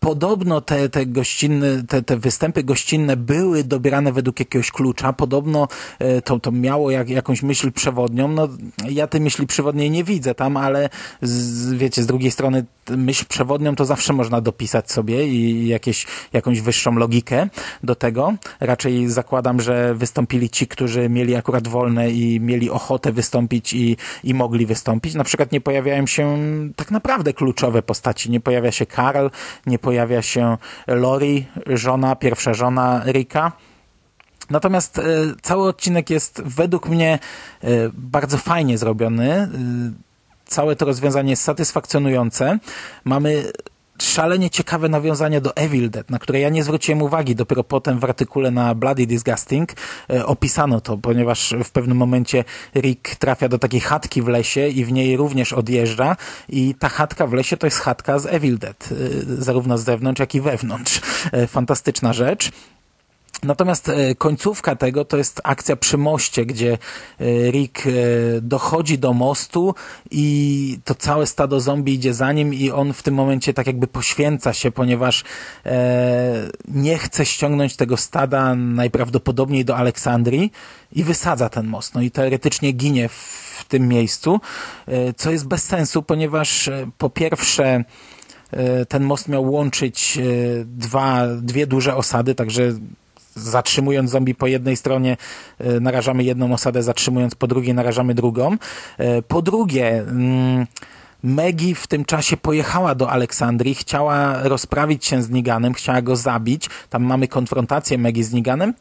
[0.00, 5.12] Podobno te, te gościnne, te, te występy gościnne były dobierane według jakiegoś klucza.
[5.12, 5.68] Podobno
[6.24, 8.28] to, to miało jak, jakąś myśl przewodnią.
[8.28, 8.48] No,
[8.88, 10.88] ja tej myśli przewodniej nie widzę tam, ale
[11.22, 16.60] z, wiecie, z drugiej strony myśl przewodnią to zawsze można dopisać sobie i jakieś, jakąś
[16.60, 17.48] wyższą logikę
[17.82, 18.34] do tego.
[18.60, 24.34] Raczej zakładam, że wystąpili ci, którzy mieli akurat wolne i mieli ochotę wystąpić i, i
[24.34, 25.14] mogli wystąpić.
[25.14, 26.36] Na przykład nie pojawiają się
[26.76, 28.30] tak naprawdę kluczowe postaci.
[28.30, 29.26] Nie pojawia się Karl,
[29.66, 33.52] nie pojawia się Lori, żona, pierwsza żona Rika
[34.50, 35.02] Natomiast e,
[35.42, 37.18] cały odcinek jest według mnie
[37.62, 39.32] e, bardzo fajnie zrobiony.
[39.32, 39.48] E,
[40.46, 42.58] całe to rozwiązanie jest satysfakcjonujące.
[43.04, 43.52] Mamy
[44.02, 47.34] szalenie ciekawe nawiązania do Evil Dead, na które ja nie zwróciłem uwagi.
[47.34, 49.72] Dopiero potem w artykule na Bloody Disgusting
[50.24, 54.92] opisano to, ponieważ w pewnym momencie Rick trafia do takiej chatki w lesie i w
[54.92, 56.16] niej również odjeżdża
[56.48, 58.88] i ta chatka w lesie to jest chatka z Evil Dead,
[59.38, 61.00] zarówno z zewnątrz, jak i wewnątrz.
[61.48, 62.50] Fantastyczna rzecz.
[63.42, 67.90] Natomiast e, końcówka tego to jest akcja przy moście, gdzie e, Rick e,
[68.40, 69.74] dochodzi do mostu
[70.10, 73.86] i to całe stado zombie idzie za nim i on w tym momencie tak jakby
[73.86, 75.24] poświęca się, ponieważ
[76.68, 80.52] nie chce ściągnąć tego stada najprawdopodobniej do Aleksandrii
[80.92, 81.94] i wysadza ten most.
[81.94, 84.40] No i teoretycznie ginie w tym miejscu,
[85.16, 87.84] co jest bez sensu, ponieważ po pierwsze
[88.88, 90.18] ten most miał łączyć
[90.64, 92.72] dwa, dwie duże osady, także
[93.34, 95.16] zatrzymując zombie po jednej stronie
[95.58, 98.56] e, narażamy jedną osadę, zatrzymując po drugiej narażamy drugą.
[98.98, 100.66] E, po drugie, mm,
[101.22, 106.70] Megi w tym czasie pojechała do Aleksandrii, chciała rozprawić się z Niganem, chciała go zabić.
[106.90, 108.74] Tam mamy konfrontację Megi z Niganem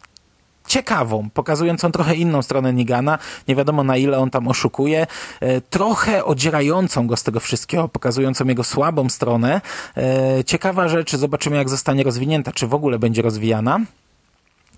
[0.67, 3.19] ciekawą, pokazującą trochę inną stronę Nigana.
[3.47, 5.07] Nie wiadomo na ile on tam oszukuje.
[5.39, 9.61] E, trochę odzierającą go z tego wszystkiego, pokazującą jego słabą stronę.
[10.45, 13.79] Ciekawa rzecz, zobaczymy jak zostanie rozwinięta, czy w ogóle będzie rozwijana.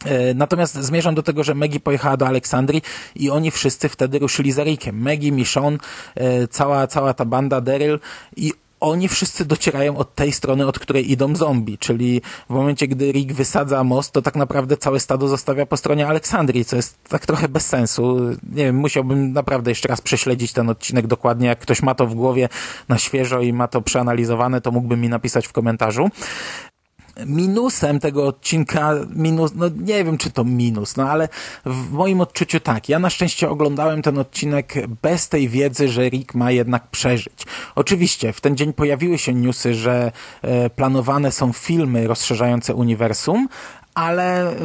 [0.05, 2.81] E, natomiast zmierzam do tego, że Megi pojechała do Aleksandrii
[3.15, 5.01] i oni wszyscy wtedy ruszyli za Rickiem.
[5.01, 5.77] Megi, Michonne,
[6.15, 7.99] e, cała, cała ta banda Daryl
[8.38, 13.12] i oni wszyscy docierają od tej strony, od której idą zombie, czyli w momencie, gdy
[13.12, 17.25] Rick wysadza most, to tak naprawdę całe stado zostawia po stronie Aleksandrii, co jest tak
[17.25, 18.19] trochę bez sensu.
[18.51, 21.47] Nie wiem, musiałbym naprawdę jeszcze raz prześledzić ten odcinek dokładnie.
[21.47, 22.49] Jak ktoś ma to w głowie
[22.89, 26.10] na świeżo i ma to przeanalizowane, to mógłby mi napisać w komentarzu
[27.25, 31.30] minusem tego odcinka, minus, no nie wiem czy to minus, no ale
[31.65, 32.89] w moim odczuciu tak.
[32.89, 37.45] Ja na szczęście oglądałem ten odcinek bez tej wiedzy, że Rick ma jednak przeżyć.
[37.75, 43.47] Oczywiście w ten dzień pojawiły się newsy, że e, planowane są filmy rozszerzające uniwersum,
[43.95, 44.55] ale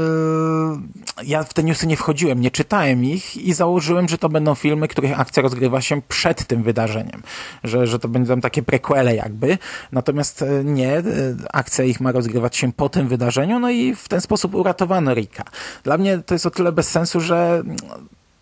[1.19, 4.55] yy, ja w te newsy nie wchodziłem, nie czytałem ich i założyłem, że to będą
[4.55, 7.23] filmy, których akcja rozgrywa się przed tym wydarzeniem,
[7.65, 9.59] że, że to będą takie prequele jakby,
[9.93, 14.09] natomiast y, nie, y, akcja ich ma rozgrywać się po tym wydarzeniu, no i w
[14.09, 15.45] ten sposób uratowano Rika.
[15.85, 17.63] Dla mnie to jest o tyle bez sensu, że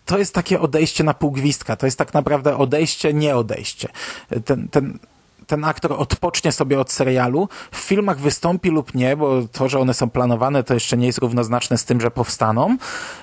[0.05, 3.89] to jest takie odejście na pół gwizdka, to jest tak naprawdę odejście, nie odejście.
[4.45, 4.99] Ten, ten
[5.49, 9.93] ten aktor odpocznie sobie od serialu, w filmach wystąpi lub nie, bo to, że one
[9.93, 12.77] są planowane, to jeszcze nie jest równoznaczne z tym, że powstaną.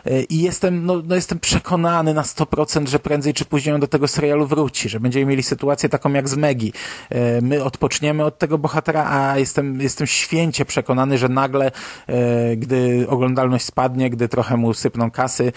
[0.05, 3.87] E, I jestem, no, no jestem przekonany na 100%, że prędzej czy później on do
[3.87, 6.73] tego serialu wróci, że będziemy mieli sytuację taką jak z Megi.
[7.11, 11.71] E, my odpoczniemy od tego bohatera, a jestem, jestem święcie przekonany, że nagle,
[12.07, 15.53] e, gdy oglądalność spadnie, gdy trochę mu sypną kasy,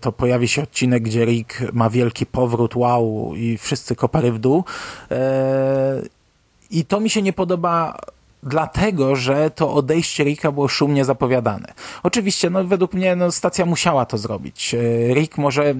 [0.00, 4.64] to pojawi się odcinek, gdzie Rick ma wielki powrót, wow, i wszyscy kopary w dół.
[6.70, 7.96] I to mi się nie podoba
[8.42, 11.74] dlatego, że to odejście Ricka było szumnie zapowiadane.
[12.02, 14.74] Oczywiście, no według mnie no, stacja musiała to zrobić.
[14.74, 15.74] E, Rick może,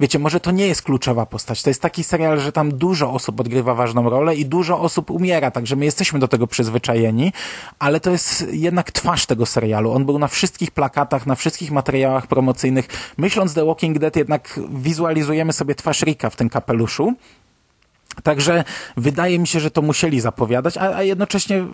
[0.00, 1.62] wiecie, może to nie jest kluczowa postać.
[1.62, 5.50] To jest taki serial, że tam dużo osób odgrywa ważną rolę i dużo osób umiera,
[5.50, 7.32] także my jesteśmy do tego przyzwyczajeni,
[7.78, 9.92] ale to jest jednak twarz tego serialu.
[9.92, 12.88] On był na wszystkich plakatach, na wszystkich materiałach promocyjnych.
[13.16, 17.14] Myśląc The Walking Dead jednak wizualizujemy sobie twarz Ricka w tym kapeluszu
[18.22, 18.64] Także
[18.96, 21.66] wydaje mi się, że to musieli zapowiadać, a, a jednocześnie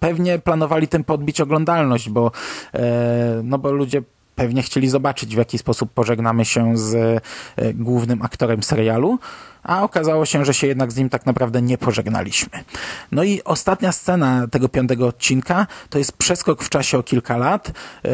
[0.00, 2.30] pewnie planowali tym podbić oglądalność, bo,
[2.74, 4.02] e, no bo ludzie
[4.34, 9.18] pewnie chcieli zobaczyć, w jaki sposób pożegnamy się z e, głównym aktorem serialu
[9.66, 12.64] a okazało się, że się jednak z nim tak naprawdę nie pożegnaliśmy.
[13.12, 17.72] No i ostatnia scena tego piątego odcinka to jest przeskok w czasie o kilka lat.
[18.04, 18.10] Yy,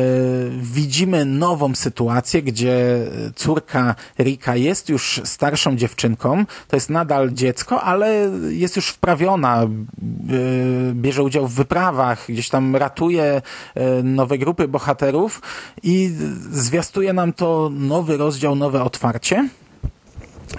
[0.56, 8.30] widzimy nową sytuację, gdzie córka Rika jest już starszą dziewczynką, to jest nadal dziecko, ale
[8.48, 13.42] jest już wprawiona, yy, bierze udział w wyprawach, gdzieś tam ratuje
[13.76, 15.42] yy, nowe grupy bohaterów
[15.82, 16.10] i
[16.50, 19.48] zwiastuje nam to nowy rozdział, nowe otwarcie.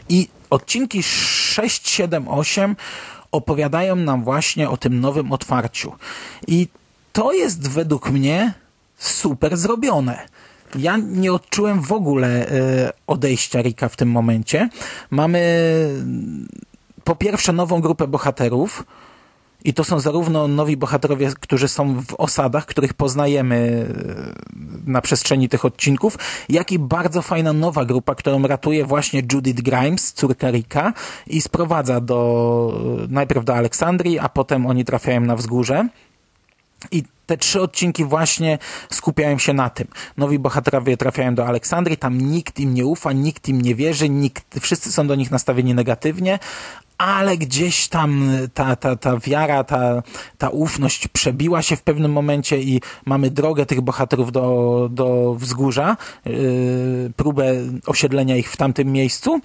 [0.10, 2.76] I odcinki 6, 7, 8
[3.32, 5.93] opowiadają nam właśnie o tym nowym otwarciu.
[6.48, 6.67] I
[7.13, 8.54] to jest według mnie
[8.98, 10.28] super zrobione.
[10.76, 14.69] Ja nie odczułem w ogóle y, odejścia Rika w tym momencie.
[15.10, 15.39] Mamy
[17.04, 18.84] po pierwsze nową grupę bohaterów,
[19.63, 23.88] i to są zarówno nowi bohaterowie, którzy są w osadach, których poznajemy
[24.88, 26.17] e, na przestrzeni tych odcinków,
[26.49, 30.93] jak i bardzo fajna nowa grupa, którą ratuje właśnie Judith Grimes, córka Rika
[31.28, 35.88] i sprowadza do, najpierw do Aleksandrii, a potem oni trafiają na wzgórze.
[36.91, 39.88] I te trzy odcinki właśnie skupiają się na tym.
[40.17, 44.60] Nowi bohaterowie trafiają do Aleksandrii, tam nikt im nie ufa, nikt im nie wierzy, nikt,
[44.60, 46.39] wszyscy są do nich nastawieni negatywnie,
[46.98, 50.04] ale gdzieś tam ta, ta, ta wiara, ta,
[50.38, 55.98] ta ufność przebiła się w pewnym momencie i mamy drogę tych bohaterów do, do wzgórza,
[56.26, 57.54] yy, próbę
[57.86, 59.40] osiedlenia ich w tamtym miejscu,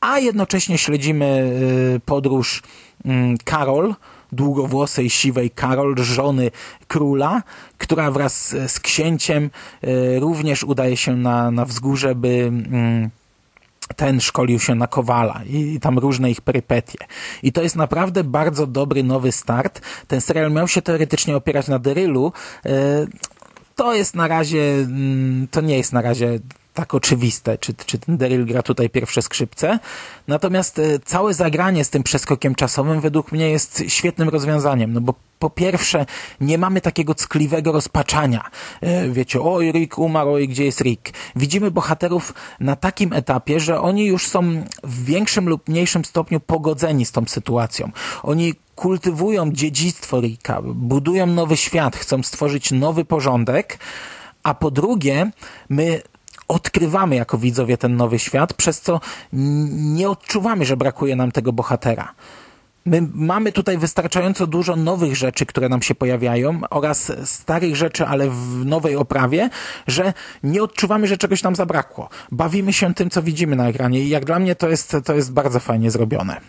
[0.00, 1.52] a jednocześnie śledzimy
[1.92, 2.62] yy, podróż
[3.04, 3.12] yy,
[3.44, 3.94] Karol,
[4.32, 6.50] długowłosej, siwej Karol, żony
[6.88, 7.42] króla,
[7.78, 9.50] która wraz z księciem
[9.82, 13.10] yy, również udaje się na, na wzgórze, by yy,
[13.96, 16.98] ten szkolił się na Kowala i tam różne ich perypetie.
[17.42, 19.80] I to jest naprawdę bardzo dobry nowy start.
[20.08, 22.32] Ten serial miał się teoretycznie opierać na Derylu.
[22.66, 22.70] E,
[23.76, 26.38] to jest na razie, mm, to nie jest na razie
[26.76, 29.78] tak oczywiste, czy, czy ten Daryl gra tutaj pierwsze skrzypce.
[30.28, 35.14] Natomiast e, całe zagranie z tym przeskokiem czasowym według mnie jest świetnym rozwiązaniem, no bo
[35.38, 36.06] po pierwsze,
[36.40, 38.44] nie mamy takiego ckliwego rozpaczania.
[38.80, 41.12] E, wiecie, oj, Rick umarł, oj, gdzie jest Rick?
[41.36, 47.04] Widzimy bohaterów na takim etapie, że oni już są w większym lub mniejszym stopniu pogodzeni
[47.06, 47.90] z tą sytuacją.
[48.22, 53.78] Oni kultywują dziedzictwo Ricka, budują nowy świat, chcą stworzyć nowy porządek,
[54.42, 55.30] a po drugie,
[55.68, 56.02] my
[56.48, 59.00] odkrywamy jako widzowie ten nowy świat, przez co
[59.72, 62.14] nie odczuwamy, że brakuje nam tego bohatera.
[62.86, 68.30] My mamy tutaj wystarczająco dużo nowych rzeczy, które nam się pojawiają oraz starych rzeczy, ale
[68.30, 69.50] w nowej oprawie,
[69.86, 72.08] że nie odczuwamy, że czegoś nam zabrakło.
[72.32, 75.32] Bawimy się tym, co widzimy na ekranie i jak dla mnie to jest, to jest
[75.32, 76.40] bardzo fajnie zrobione.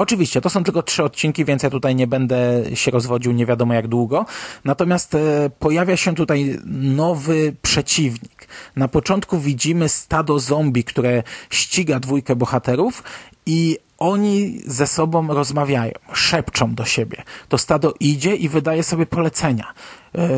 [0.00, 3.74] Oczywiście, to są tylko trzy odcinki, więc ja tutaj nie będę się rozwodził nie wiadomo
[3.74, 4.26] jak długo.
[4.64, 8.48] Natomiast e, pojawia się tutaj nowy przeciwnik.
[8.76, 13.02] Na początku widzimy stado zombie, które ściga dwójkę bohaterów
[13.46, 17.22] i oni ze sobą rozmawiają, szepczą do siebie.
[17.48, 19.74] To stado idzie i wydaje sobie polecenia.
[20.18, 20.28] E,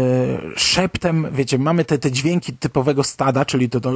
[0.56, 3.92] szeptem, wiecie, mamy te, te dźwięki typowego stada, czyli to, to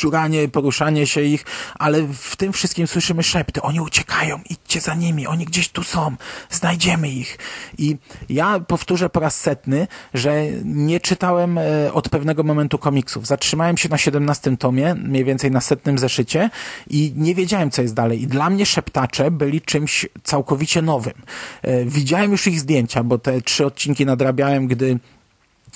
[0.00, 3.62] szuranie, poruszanie się ich, ale w tym wszystkim słyszymy szepty.
[3.62, 6.16] Oni uciekają, idźcie za nimi, oni gdzieś tu są,
[6.50, 7.38] znajdziemy ich.
[7.78, 7.96] I
[8.28, 13.26] ja powtórzę po raz setny, że nie czytałem e, od pewnego momentu komiksów.
[13.26, 16.50] Zatrzymałem się na 17 tomie, mniej więcej na setnym zeszycie
[16.90, 18.22] i nie wiedziałem, co jest dalej.
[18.22, 21.14] I dla mnie szeptacze byli czymś całkowicie nowym.
[21.62, 24.98] E, widziałem już ich zdjęcia, bo te trzy odcinki odcinki nadrabiałem, gdy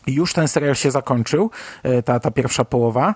[0.07, 1.51] już ten serial się zakończył,
[1.83, 3.15] e, ta, ta pierwsza połowa.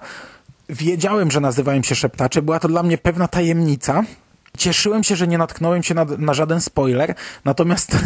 [0.68, 2.42] Wiedziałem, że nazywają się Szeptacze.
[2.42, 4.02] Była to dla mnie pewna tajemnica.
[4.58, 7.96] Cieszyłem się, że nie natknąłem się na, na żaden spoiler, natomiast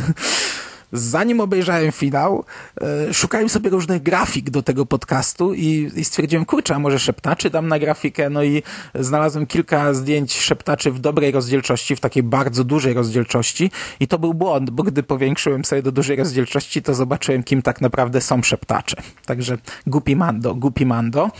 [0.92, 2.44] zanim obejrzałem finał,
[2.80, 7.50] e, szukałem sobie różnych grafik do tego podcastu i, i stwierdziłem, kurczę, a może szeptaczy
[7.50, 8.62] dam na grafikę, no i
[8.94, 14.34] znalazłem kilka zdjęć szeptaczy w dobrej rozdzielczości, w takiej bardzo dużej rozdzielczości i to był
[14.34, 18.96] błąd, bo gdy powiększyłem sobie do dużej rozdzielczości, to zobaczyłem, kim tak naprawdę są szeptacze.
[19.26, 21.30] Także gupi mando, gupi mando.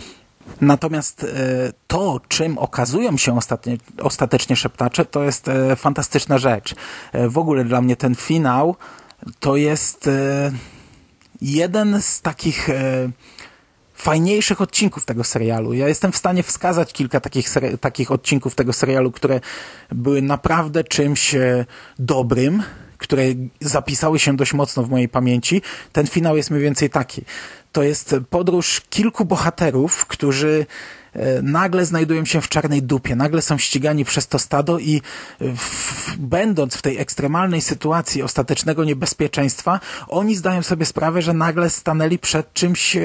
[0.61, 1.27] Natomiast e,
[1.87, 6.75] to, czym okazują się ostatnie, ostatecznie szeptacze, to jest e, fantastyczna rzecz.
[7.13, 8.75] W ogóle dla mnie ten finał
[9.39, 10.51] to jest e,
[11.41, 13.09] jeden z takich e,
[13.93, 15.73] fajniejszych odcinków tego serialu.
[15.73, 17.47] Ja jestem w stanie wskazać kilka takich,
[17.81, 19.39] takich odcinków tego serialu, które
[19.91, 21.65] były naprawdę czymś e,
[21.99, 22.63] dobrym,
[22.97, 23.23] które
[23.61, 25.61] zapisały się dość mocno w mojej pamięci.
[25.91, 27.21] Ten finał jest mniej więcej taki.
[27.71, 30.65] To jest podróż kilku bohaterów, którzy
[31.43, 35.01] nagle znajdują się w czarnej dupie, nagle są ścigani przez to stado i
[35.39, 42.19] w, będąc w tej ekstremalnej sytuacji ostatecznego niebezpieczeństwa, oni zdają sobie sprawę, że nagle stanęli
[42.19, 43.01] przed czymś, e,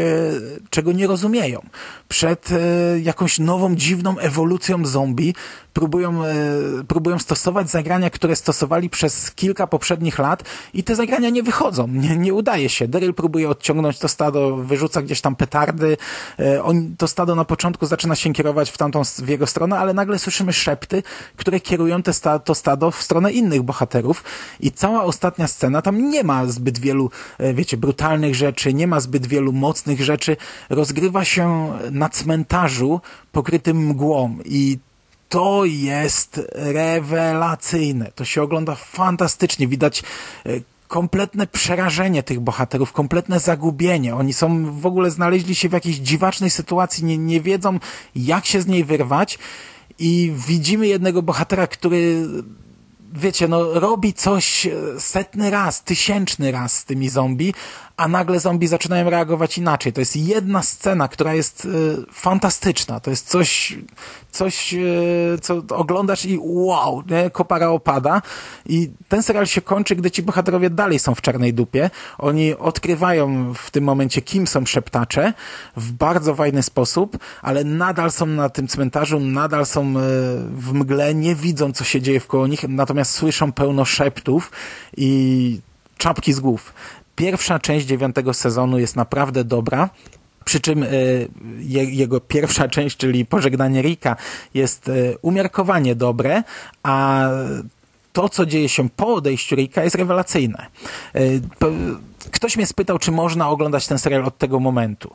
[0.71, 1.61] czego nie rozumieją.
[2.09, 5.35] Przed e, jakąś nową, dziwną ewolucją zombie,
[5.79, 6.35] próbują, e,
[6.89, 10.43] próbują stosować zagrania, które stosowali przez kilka poprzednich lat
[10.75, 12.89] i te zagrania nie wychodzą, nie, nie udaje się.
[12.89, 15.97] Daryl próbuje odciągnąć to stado, wyrzuca gdzieś tam petardy,
[16.39, 19.95] e, on, to stado na początku zaczyna się kierować w tamtą, w jego stronę, ale
[19.95, 21.03] nagle słyszymy szepty,
[21.37, 24.25] które kierują te sta, to stado w stronę innych bohaterów
[24.61, 29.01] i cała ostatnia scena, tam nie ma zbyt wielu, e, wiecie, brutalnych rzeczy, nie ma
[29.01, 30.37] zbyt wielu mocnych rzeczy,
[30.71, 33.01] rozgrywa się na cmentarzu
[33.33, 34.79] pokrytym mgłą i
[35.29, 38.13] to jest rewelacyjne.
[38.15, 39.69] To się ogląda fantastycznie.
[39.69, 40.03] Widać
[40.47, 40.51] e,
[40.89, 44.15] kompletne przerażenie tych bohaterów, kompletne zagubienie.
[44.15, 47.79] Oni są, w ogóle znaleźli się w jakiejś dziwacznej sytuacji, nie, nie wiedzą
[48.17, 49.39] jak się z niej wyrwać
[49.99, 52.27] i widzimy jednego bohatera, który
[53.13, 57.55] wiecie, no robi coś setny raz, tysięczny raz z tymi zombie,
[57.99, 59.93] a nagle zombie zaczynają reagować inaczej.
[59.93, 61.69] To jest jedna scena, która jest y,
[62.13, 63.01] fantastyczna.
[63.01, 63.79] To jest coś,
[64.31, 67.31] coś, y, co oglądasz i wow, nie?
[67.31, 68.23] kopara opada.
[68.67, 71.91] I ten serial się kończy, gdy ci bohaterowie dalej są w czarnej dupie.
[72.19, 75.33] Oni odkrywają w tym momencie, kim są szeptacze
[75.77, 79.93] w bardzo fajny sposób, ale nadal są na tym cmentarzu, nadal są y,
[80.51, 84.51] w mgle, nie widzą, co się dzieje wkoło nich, natomiast słyszą pełno szeptów
[84.97, 85.61] i
[85.99, 86.75] czapki z głów.
[87.19, 89.91] Pierwsza część dziewiątego sezonu jest naprawdę dobra.
[90.45, 91.29] Przy czym y,
[91.91, 94.17] jego pierwsza część, czyli Pożegnanie Rika,
[94.55, 96.43] jest y, umiarkowanie dobre,
[96.83, 97.29] a
[98.13, 100.67] to, co dzieje się po odejściu Rika, jest rewelacyjne.
[101.17, 101.41] Y,
[102.31, 105.15] ktoś mnie spytał, czy można oglądać ten serial od tego momentu.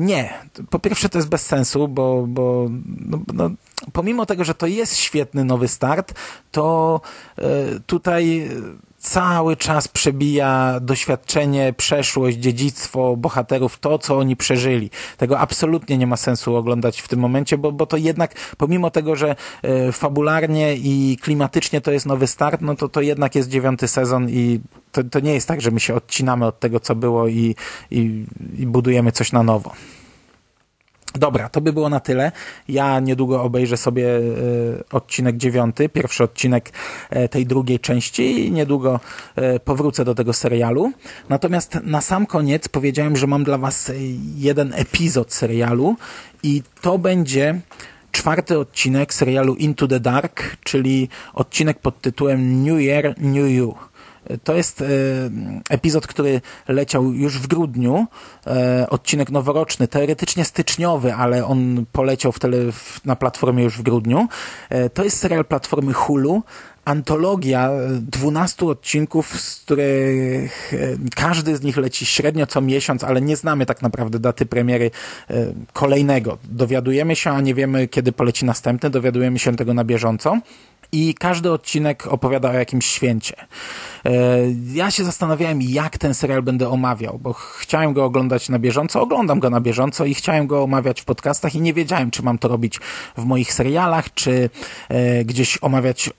[0.00, 0.34] Nie.
[0.70, 2.68] Po pierwsze, to jest bez sensu, bo, bo
[3.06, 3.50] no, no,
[3.92, 6.14] pomimo tego, że to jest świetny nowy start,
[6.50, 7.00] to
[7.86, 8.48] tutaj
[9.00, 14.90] cały czas przebija doświadczenie, przeszłość, dziedzictwo bohaterów, to, co oni przeżyli.
[15.16, 19.16] Tego absolutnie nie ma sensu oglądać w tym momencie, bo, bo to jednak, pomimo tego,
[19.16, 23.88] że e, fabularnie i klimatycznie to jest nowy start, no to to jednak jest dziewiąty
[23.88, 24.60] sezon i
[24.92, 27.54] to, to nie jest tak, że my się odcinamy od tego, co było i,
[27.90, 28.24] i,
[28.58, 29.72] i budujemy coś na nowo.
[31.14, 32.32] Dobra, to by było na tyle.
[32.68, 34.20] Ja niedługo obejrzę sobie e,
[34.92, 36.70] odcinek dziewiąty, pierwszy odcinek
[37.10, 39.00] e, tej drugiej części i niedługo
[39.36, 40.92] e, powrócę do tego serialu.
[41.28, 43.92] Natomiast na sam koniec powiedziałem, że mam dla Was
[44.36, 45.96] jeden epizod serialu
[46.42, 47.60] i to będzie
[48.12, 53.74] czwarty odcinek serialu Into the Dark, czyli odcinek pod tytułem New Year, New You.
[54.44, 54.86] To jest e,
[55.70, 58.06] epizod, który leciał już w grudniu,
[58.46, 62.56] e, odcinek noworoczny, teoretycznie styczniowy, ale on poleciał w tele,
[63.04, 64.28] na platformie już w grudniu.
[64.68, 66.42] E, to jest serial platformy Hulu,
[66.84, 70.72] antologia 12 odcinków, z których
[71.16, 74.90] każdy z nich leci średnio co miesiąc, ale nie znamy tak naprawdę daty premiery
[75.72, 76.38] kolejnego.
[76.44, 80.40] Dowiadujemy się, a nie wiemy kiedy poleci następny, dowiadujemy się tego na bieżąco
[80.92, 83.36] i każdy odcinek opowiada o jakimś święcie.
[84.04, 84.10] E,
[84.72, 89.40] ja się zastanawiałem, jak ten serial będę omawiał, bo chciałem go oglądać na bieżąco, oglądam
[89.40, 92.48] go na bieżąco i chciałem go omawiać w podcastach i nie wiedziałem, czy mam to
[92.48, 92.78] robić
[93.16, 94.50] w moich serialach, czy
[94.88, 96.10] e, gdzieś omawiać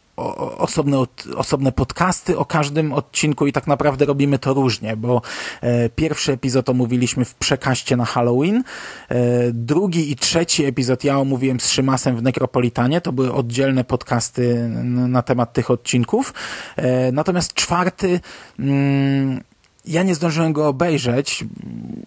[0.58, 0.98] osobne,
[1.36, 5.22] osobne podcasty o każdym odcinku i tak naprawdę robimy to różnie, bo
[5.62, 8.64] e, pierwszy epizod omówiliśmy w przekaście na Halloween,
[9.10, 9.14] e,
[9.52, 15.22] drugi i trzeci epizod ja omówiłem z Szymasem w Nekropolitanie, to były oddzielne podcasty na
[15.22, 16.34] temat tych odcinków,
[16.76, 18.20] e, natomiast czwarty
[18.60, 19.42] mm,
[19.86, 21.44] ja nie zdążyłem go obejrzeć,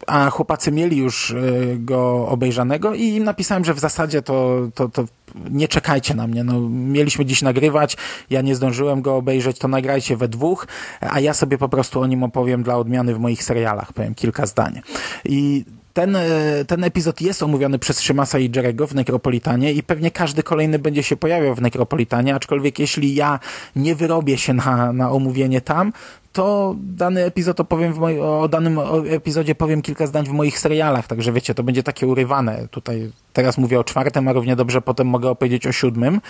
[0.07, 1.37] a chłopacy mieli już e,
[1.79, 5.05] go obejrzanego i im napisałem, że w zasadzie to, to, to
[5.51, 6.45] nie czekajcie na mnie.
[6.45, 7.97] No, mieliśmy dziś nagrywać,
[8.31, 10.67] ja nie zdążyłem go obejrzeć, to nagrajcie we dwóch,
[11.01, 14.47] a ja sobie po prostu o nim opowiem dla odmiany w moich serialach, powiem kilka
[14.47, 14.81] zdań.
[15.25, 15.65] I
[15.95, 20.43] ten, e, ten epizod jest omówiony przez Szymasa i Jerego w Nekropolitanie i pewnie każdy
[20.43, 23.41] kolejny będzie się pojawiał w Nekropolitanie, aczkolwiek jeśli ja
[23.77, 25.93] nie wyrobię się na, na omówienie tam,
[26.35, 31.07] to dany epizod opowiem w moj, o danym epizodzie powiem kilka zdań w moich serialach,
[31.07, 32.69] także wiecie, to będzie takie urywane.
[32.71, 36.21] Tutaj teraz mówię o czwartym, a równie dobrze potem mogę opowiedzieć o siódmym.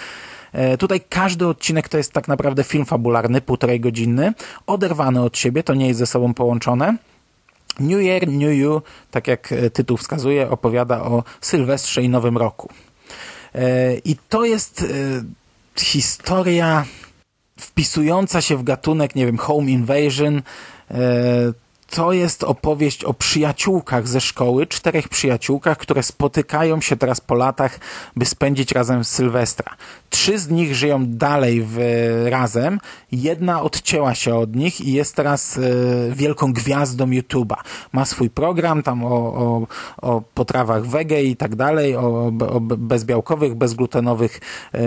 [0.53, 4.33] E, tutaj każdy odcinek to jest tak naprawdę film fabularny, półtorej godzinny,
[4.67, 6.97] oderwany od siebie, to nie jest ze sobą połączone.
[7.81, 12.69] New Year, New You, tak jak e, tytuł wskazuje, opowiada o Sylwestrze i Nowym Roku.
[13.55, 14.87] E, I to jest
[15.77, 16.85] historia
[17.57, 20.43] wpisująca się w gatunek, nie wiem, home invasion.
[20.91, 21.53] E,
[21.91, 27.79] to jest opowieść o przyjaciółkach ze szkoły, czterech przyjaciółkach, które spotykają się teraz po latach,
[28.17, 29.77] by spędzić razem Sylwestra.
[30.11, 31.79] Trzy z nich żyją dalej w,
[32.31, 32.81] razem,
[33.13, 35.61] jedna odcięła się od nich i jest teraz e,
[36.15, 37.57] wielką gwiazdą YouTube'a.
[37.93, 39.67] Ma swój program tam o, o,
[40.03, 44.41] o potrawach wege i tak dalej, o, o bezbiałkowych, bezglutenowych
[44.75, 44.79] e,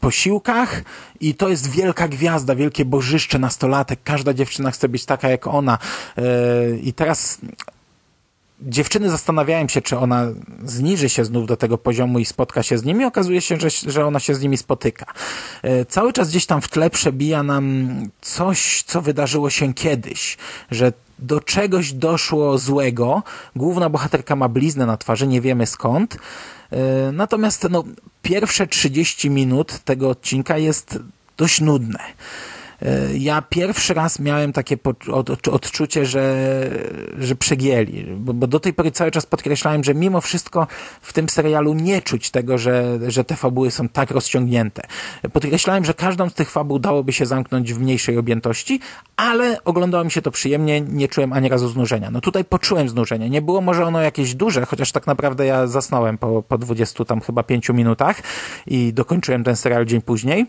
[0.00, 0.82] posiłkach
[1.20, 4.00] i to jest wielka gwiazda, wielkie bożyszcze, nastolatek.
[4.04, 5.78] Każda dziewczyna chce być taka jak ona.
[6.18, 6.22] E,
[6.82, 7.38] I teraz
[8.62, 10.26] dziewczyny zastanawiają się, czy ona
[10.64, 13.04] zniży się znów do tego poziomu i spotka się z nimi.
[13.04, 15.06] Okazuje się, że, że ona się z nimi spotyka.
[15.62, 17.88] E, cały czas gdzieś tam w tle przebija nam
[18.20, 20.36] coś, co wydarzyło się kiedyś,
[20.70, 20.92] że
[21.22, 23.22] do czegoś doszło złego.
[23.56, 26.16] Główna bohaterka ma bliznę na twarzy, nie wiemy skąd.
[26.70, 27.84] E, natomiast no,
[28.22, 30.98] pierwsze 30 minut tego odcinka jest
[31.36, 31.98] dość nudne.
[32.82, 34.76] E, ja pierwszy raz miałem takie
[35.50, 36.46] odczucie, że,
[37.18, 40.66] że przegięli, bo, bo, do tej pory cały czas podkreślałem, że mimo wszystko
[41.00, 44.82] w tym serialu nie czuć tego, że, że te fabuły są tak rozciągnięte.
[45.32, 48.80] Podkreślałem, że każdą z tych fabuł dałoby się zamknąć w mniejszej objętości,
[49.16, 52.10] ale oglądało mi się to przyjemnie, nie czułem ani razu znużenia.
[52.10, 53.30] No tutaj poczułem znużenie.
[53.30, 57.20] Nie było może ono jakieś duże, chociaż tak naprawdę ja zasnąłem po, po 20 tam
[57.20, 58.22] chyba 5 minutach
[58.66, 60.46] i dokończyłem ten serial dzień później.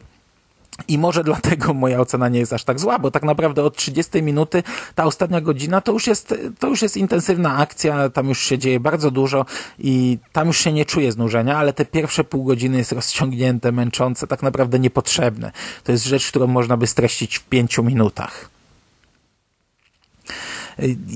[0.87, 4.23] I może dlatego moja ocena nie jest aż tak zła, bo tak naprawdę od 30
[4.23, 4.63] minuty
[4.95, 8.79] ta ostatnia godzina to już jest, to już jest intensywna akcja, tam już się dzieje
[8.79, 9.45] bardzo dużo
[9.79, 14.27] i tam już się nie czuje znużenia, ale te pierwsze pół godziny jest rozciągnięte, męczące,
[14.27, 15.51] tak naprawdę niepotrzebne.
[15.83, 18.49] To jest rzecz, którą można by streścić w pięciu minutach.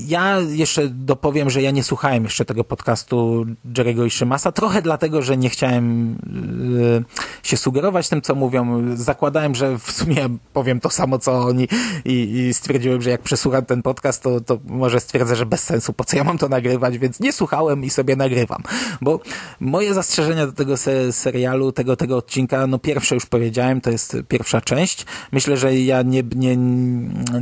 [0.06, 3.46] Ja jeszcze dopowiem, że ja nie słuchałem jeszcze tego podcastu
[3.76, 7.04] Jerego i Szymasa, trochę dlatego, że nie chciałem y,
[7.42, 8.82] się sugerować tym, co mówią.
[8.96, 11.68] Zakładałem, że w sumie powiem to samo, co oni
[12.04, 15.92] i, i stwierdziłem, że jak przesłucham ten podcast, to, to może stwierdzę, że bez sensu,
[15.92, 18.62] po co ja mam to nagrywać, więc nie słuchałem i sobie nagrywam.
[19.00, 19.20] Bo
[19.60, 24.16] moje zastrzeżenia do tego se serialu, tego, tego odcinka, no pierwsze już powiedziałem, to jest
[24.28, 25.06] pierwsza część.
[25.32, 26.56] Myślę, że ja nie, nie,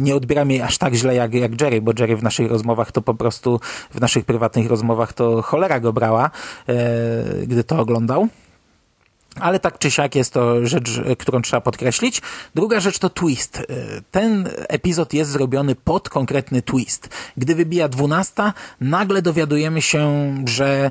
[0.01, 3.03] nie odbieram jej aż tak źle jak, jak Jerry, bo Jerry w naszych rozmowach to
[3.03, 6.31] po prostu, w naszych prywatnych rozmowach to cholera go brała,
[6.69, 8.29] e, gdy to oglądał.
[9.41, 12.23] Ale tak czy siak jest to rzecz, którą trzeba podkreślić.
[12.55, 13.57] Druga rzecz to twist.
[13.59, 13.65] E,
[14.11, 17.09] ten epizod jest zrobiony pod konkretny twist.
[17.37, 20.91] Gdy wybija dwunasta, nagle dowiadujemy się, że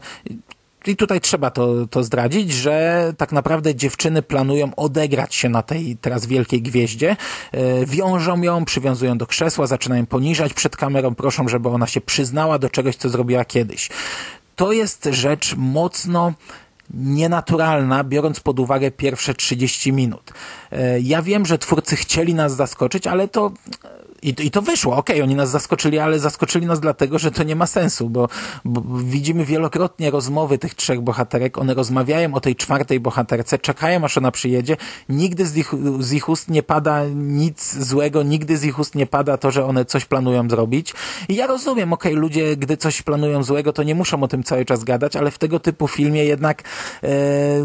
[0.88, 5.98] i tutaj trzeba to, to zdradzić, że tak naprawdę dziewczyny planują odegrać się na tej
[5.98, 7.16] teraz wielkiej gwieździe.
[7.52, 12.60] E, wiążą ją, przywiązują do krzesła, zaczynają poniżać przed kamerą, proszą, żeby ona się przyznała
[12.60, 13.90] do czegoś, co zrobiła kiedyś.
[14.56, 16.34] To jest rzecz mocno
[16.94, 20.34] nienaturalna, biorąc pod uwagę pierwsze 30 minut.
[20.72, 23.52] E, ja wiem, że twórcy chcieli nas zaskoczyć, ale to
[24.24, 27.44] i, I to wyszło, okej, okay, oni nas zaskoczyli, ale zaskoczyli nas dlatego, że to
[27.44, 28.28] nie ma sensu, bo,
[28.66, 34.18] bo widzimy wielokrotnie rozmowy tych trzech bohaterek, one rozmawiają o tej czwartej bohaterce, czekają aż
[34.18, 34.78] ona przyjedzie,
[35.10, 39.06] nigdy z ich, z ich ust nie pada nic złego, nigdy z ich ust nie
[39.06, 40.94] pada to, że one coś planują zrobić.
[41.30, 44.44] I ja rozumiem, okej, okay, ludzie, gdy coś planują złego, to nie muszą o tym
[44.44, 46.64] cały czas gadać, ale w tego typu filmie jednak,
[47.04, 47.10] e,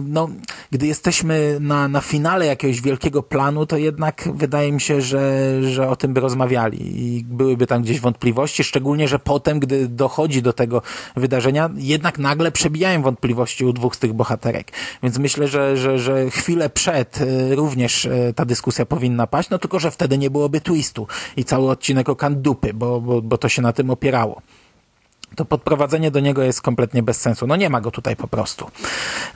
[0.07, 0.29] no,
[0.71, 5.89] gdy jesteśmy na, na finale jakiegoś wielkiego planu, to jednak wydaje mi się, że, że
[5.89, 10.43] o tym by rozmawiać rozmawiali i byłyby tam gdzieś wątpliwości, szczególnie, że potem, gdy dochodzi
[10.43, 10.83] do tego
[11.17, 14.73] wydarzenia, jednak nagle przebijają wątpliwości u dwóch z tych bohaterek.
[15.03, 19.59] Więc myślę, że, że, że chwilę przed y, również y, ta dyskusja powinna paść, no
[19.59, 23.49] tylko, że wtedy nie byłoby twistu i cały odcinek o kandupy, bo, bo, bo to
[23.49, 24.43] się na tym opierało
[25.39, 27.47] to podprowadzenie do niego jest kompletnie bez sensu.
[27.47, 28.71] No nie ma go tutaj po prostu.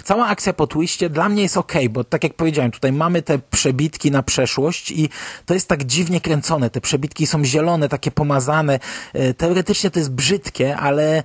[0.05, 3.39] Cała akcja po twiście dla mnie jest ok, bo tak jak powiedziałem, tutaj mamy te
[3.39, 5.09] przebitki na przeszłość i
[5.47, 6.71] to jest tak dziwnie kręcone.
[6.71, 8.81] Te przebitki są zielone, takie pomazane.
[9.13, 11.23] E, teoretycznie to jest brzydkie, ale e,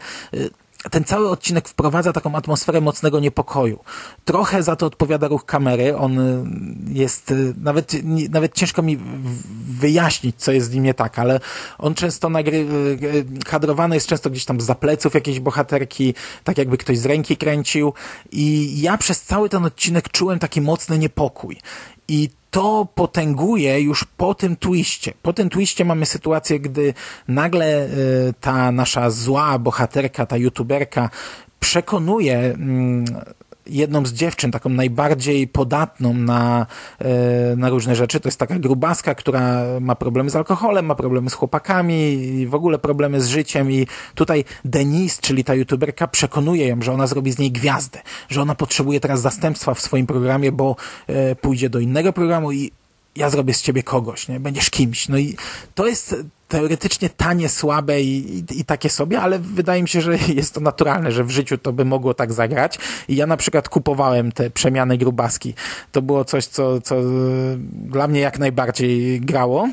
[0.92, 3.80] ten cały odcinek wprowadza taką atmosferę mocnego niepokoju.
[4.26, 5.98] Trochę za to odpowiada ruch kamery.
[5.98, 6.46] On y,
[6.94, 7.94] jest, y, nawet,
[8.30, 9.00] nawet ciężko mi
[9.80, 11.40] wyjaśnić, co jest z nim nie tak, ale
[11.78, 16.14] on często nagry, y, kadrowany jest często gdzieś tam za pleców jakiejś bohaterki,
[16.44, 17.94] tak jakby ktoś z ręki kręcił.
[18.32, 21.58] I ja przez cały ten odcinek czułem taki mocny niepokój.
[22.08, 25.14] I to potęguje już po tym twiście.
[25.22, 26.94] Po tym twiście mamy sytuację, gdy
[27.28, 27.90] nagle y,
[28.42, 31.10] ta nasza zła bohaterka, ta youtuberka
[31.60, 33.06] przekonuje mm,
[33.70, 36.66] jedną z dziewczyn, taką najbardziej podatną na,
[37.00, 38.20] e, na różne rzeczy.
[38.20, 42.80] To jest taka grubaska, która ma problemy z alkoholem, ma problemy z chłopakami, w ogóle
[42.80, 47.38] problemy z życiem i tutaj Denise, czyli ta youtuberka, przekonuje ją, że ona zrobi z
[47.38, 48.00] niej gwiazdę,
[48.30, 50.76] że ona potrzebuje teraz zastępstwa w swoim programie, bo
[51.08, 52.72] e, pójdzie do innego programu i
[53.18, 54.40] ja zrobię z ciebie kogoś, nie?
[54.40, 55.10] Będziesz kimś.
[55.10, 55.36] No i
[55.76, 56.16] to jest
[56.48, 60.60] teoretycznie tanie, słabe i, i, i, takie sobie, ale wydaje mi się, że jest to
[60.60, 62.80] naturalne, że w życiu to by mogło tak zagrać.
[63.08, 65.54] I ja na przykład kupowałem te przemiany grubaski.
[65.92, 66.96] To było coś, co, co
[67.72, 69.70] dla mnie jak najbardziej grało.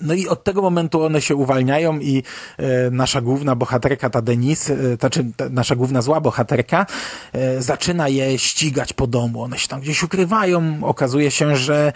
[0.00, 2.22] No i od tego momentu one się uwalniają i
[2.58, 6.86] e, nasza główna bohaterka, ta Denise, e, ta, czy ta, nasza główna zła bohaterka,
[7.32, 9.42] e, zaczyna je ścigać po domu.
[9.42, 10.78] One się tam gdzieś ukrywają.
[10.82, 11.92] Okazuje się, że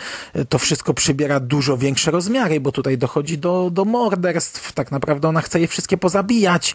[0.48, 4.72] to wszystko przybiera dużo większe rozmiary, bo tutaj dochodzi do, do morderstw.
[4.72, 6.74] Tak naprawdę ona chce je wszystkie pozabijać,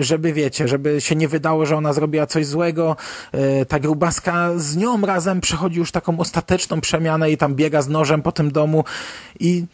[0.00, 2.96] żeby wiecie, żeby się nie wydało, że ona zrobiła coś złego.
[3.68, 8.22] Ta grubaska z nią razem przechodzi już taką ostateczną przemianę i tam biega z nożem
[8.22, 8.84] po tym domu
[9.40, 9.64] i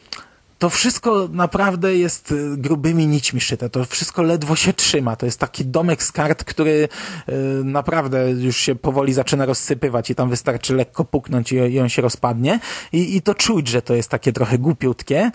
[0.64, 3.70] to wszystko naprawdę jest y, grubymi nićmi szyte.
[3.70, 5.16] To wszystko ledwo się trzyma.
[5.16, 6.88] To jest taki domek z kart, który
[7.28, 7.34] y,
[7.64, 12.60] naprawdę już się powoli zaczyna rozsypywać i tam wystarczy lekko puknąć i, on się rozpadnie.
[12.92, 15.30] I, I to czuć, że to jest takie trochę głupiutkie,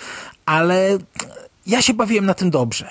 [0.45, 0.97] ale
[1.67, 2.89] ja się bawiłem na tym dobrze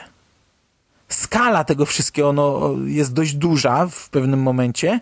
[1.09, 5.01] skala tego wszystkiego no, jest dość duża w pewnym momencie,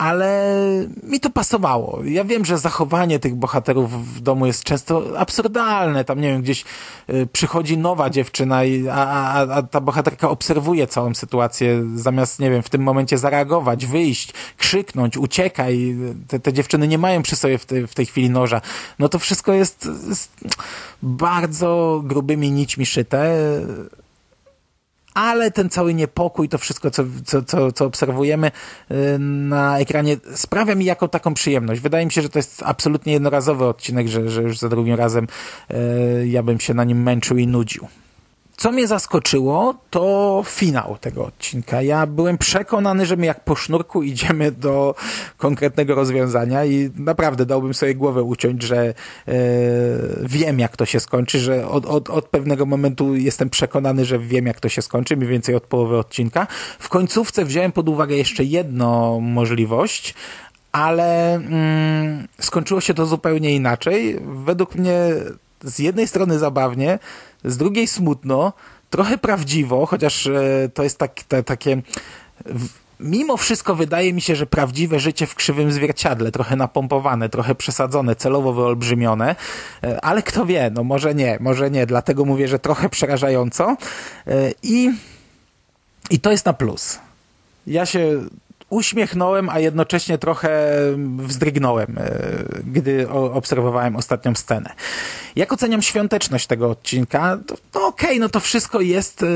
[0.00, 0.54] ale
[1.02, 2.00] mi to pasowało.
[2.04, 6.04] Ja wiem, że zachowanie tych bohaterów w domu jest często absurdalne.
[6.04, 6.64] Tam, nie wiem, gdzieś
[7.10, 12.50] y, przychodzi nowa dziewczyna, i, a, a, a ta bohaterka obserwuje całą sytuację, zamiast, nie
[12.50, 15.96] wiem, w tym momencie zareagować, wyjść, krzyknąć, uciekaj.
[16.28, 18.60] Te, te dziewczyny nie mają przy sobie w, te, w tej chwili noża.
[18.98, 20.32] No to wszystko jest, jest
[21.02, 23.36] bardzo grubymi nićmi szyte
[25.14, 28.50] ale ten cały niepokój, to wszystko, co, co, co, co obserwujemy
[28.90, 31.80] y, na ekranie, sprawia mi jako taką przyjemność.
[31.80, 35.26] Wydaje mi się, że to jest absolutnie jednorazowy odcinek, że, że już za drugim razem
[35.70, 37.88] y, ja bym się na nim męczył i nudził.
[38.60, 41.82] Co mnie zaskoczyło, to finał tego odcinka.
[41.82, 44.94] Ja byłem przekonany, że my jak po sznurku idziemy do
[45.36, 48.94] konkretnego rozwiązania i naprawdę dałbym sobie głowę uciąć, że e,
[50.22, 54.46] wiem jak to się skończy, że od, od, od pewnego momentu jestem przekonany, że wiem
[54.46, 56.46] jak to się skończy, mniej więcej od połowy odcinka.
[56.78, 60.14] W końcówce wziąłem pod uwagę jeszcze jedną możliwość,
[60.72, 64.20] ale mm, skończyło się to zupełnie inaczej.
[64.44, 64.94] Według mnie
[65.64, 66.98] z jednej strony zabawnie,
[67.44, 68.52] z drugiej smutno,
[68.90, 71.82] trochę prawdziwo, chociaż e, to jest tak, te, takie.
[73.00, 78.16] Mimo wszystko wydaje mi się, że prawdziwe życie w krzywym zwierciadle, trochę napompowane, trochę przesadzone,
[78.16, 79.36] celowo wyolbrzymione,
[79.84, 83.76] e, ale kto wie, no może nie, może nie, dlatego mówię, że trochę przerażająco
[84.26, 84.90] e, i,
[86.10, 86.98] i to jest na plus.
[87.66, 88.20] Ja się
[88.70, 90.76] uśmiechnąłem, a jednocześnie trochę
[91.16, 92.10] wzdrygnąłem, e,
[92.64, 94.70] gdy obserwowałem ostatnią scenę.
[95.36, 97.38] Jak oceniam świąteczność tego odcinka?
[97.46, 99.26] To, no okej, okay, no to wszystko jest e,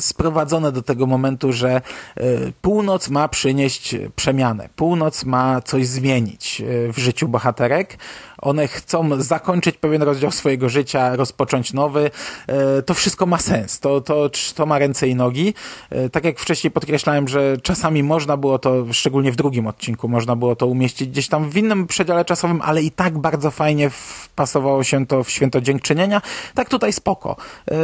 [0.00, 1.80] sprowadzone do tego momentu, że e,
[2.62, 4.68] północ ma przynieść przemianę.
[4.76, 6.62] Północ ma coś zmienić
[6.92, 7.98] w życiu bohaterek.
[8.42, 12.10] One chcą zakończyć pewien rozdział swojego życia, rozpocząć nowy.
[12.86, 13.80] To wszystko ma sens.
[13.80, 15.54] To, to, to ma ręce i nogi.
[16.12, 20.36] Tak jak wcześniej podkreślałem, że czasami można było to to szczególnie w drugim odcinku można
[20.36, 24.84] było to umieścić gdzieś tam w innym przedziale czasowym, ale i tak bardzo fajnie wpasowało
[24.84, 26.22] się to w święto dziękczynienia.
[26.54, 27.36] Tak tutaj spoko.
[27.70, 27.74] E,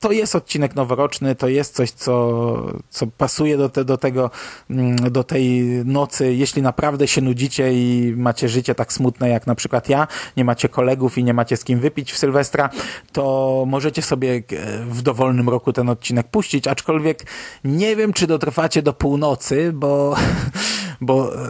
[0.00, 4.30] to jest odcinek noworoczny, to jest coś, co, co pasuje do, te, do tego,
[4.70, 6.34] mm, do tej nocy.
[6.34, 9.88] Jeśli naprawdę się nudzicie i macie życie tak smutne jak na przykład
[10.36, 12.70] nie macie kolegów i nie macie z kim wypić w Sylwestra,
[13.12, 14.42] to możecie sobie e,
[14.84, 17.26] w dowolnym roku ten odcinek puścić, aczkolwiek
[17.64, 20.16] nie wiem, czy dotrwacie do północy, bo,
[21.00, 21.48] bo e,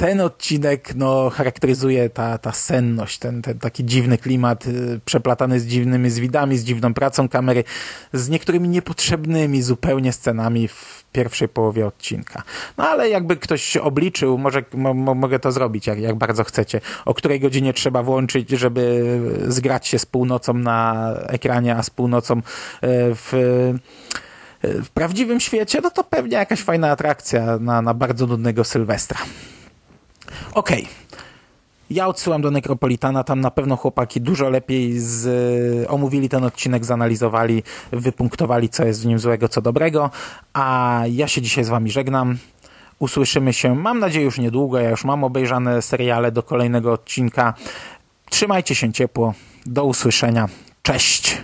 [0.00, 5.66] ten odcinek no, charakteryzuje ta, ta senność, ten, ten taki dziwny klimat, y, przeplatany z
[5.66, 7.64] dziwnymi zwidami, z dziwną pracą kamery,
[8.12, 12.42] z niektórymi niepotrzebnymi zupełnie scenami w pierwszej połowie odcinka.
[12.78, 17.40] No ale jakby ktoś obliczył, może mogę to zrobić, jak, jak bardzo chcecie, o której
[17.40, 19.04] godzinie trzeba włączyć, żeby
[19.48, 22.42] zgrać się z północą na ekranie, a z północą y,
[23.14, 23.78] w y,
[24.64, 29.18] w prawdziwym świecie, no to pewnie jakaś fajna atrakcja na, na bardzo nudnego Sylwestra.
[30.54, 30.82] Okej.
[30.82, 31.20] Okay.
[31.90, 37.62] Ja odsyłam do Necropolitana, tam na pewno chłopaki dużo lepiej z, omówili ten odcinek, zanalizowali,
[37.92, 40.10] wypunktowali, co jest w nim złego, co dobrego,
[40.52, 42.38] a ja się dzisiaj z wami żegnam.
[42.98, 44.78] Usłyszymy się, mam nadzieję, już niedługo.
[44.78, 47.54] Ja już mam obejrzane seriale do kolejnego odcinka.
[48.30, 49.34] Trzymajcie się ciepło.
[49.66, 50.48] Do usłyszenia.
[50.82, 51.38] Cześć!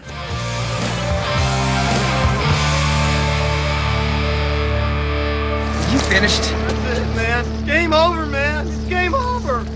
[5.93, 6.43] You finished?
[6.43, 7.67] That's it, man.
[7.67, 8.67] Game over, man.
[8.89, 9.76] game over.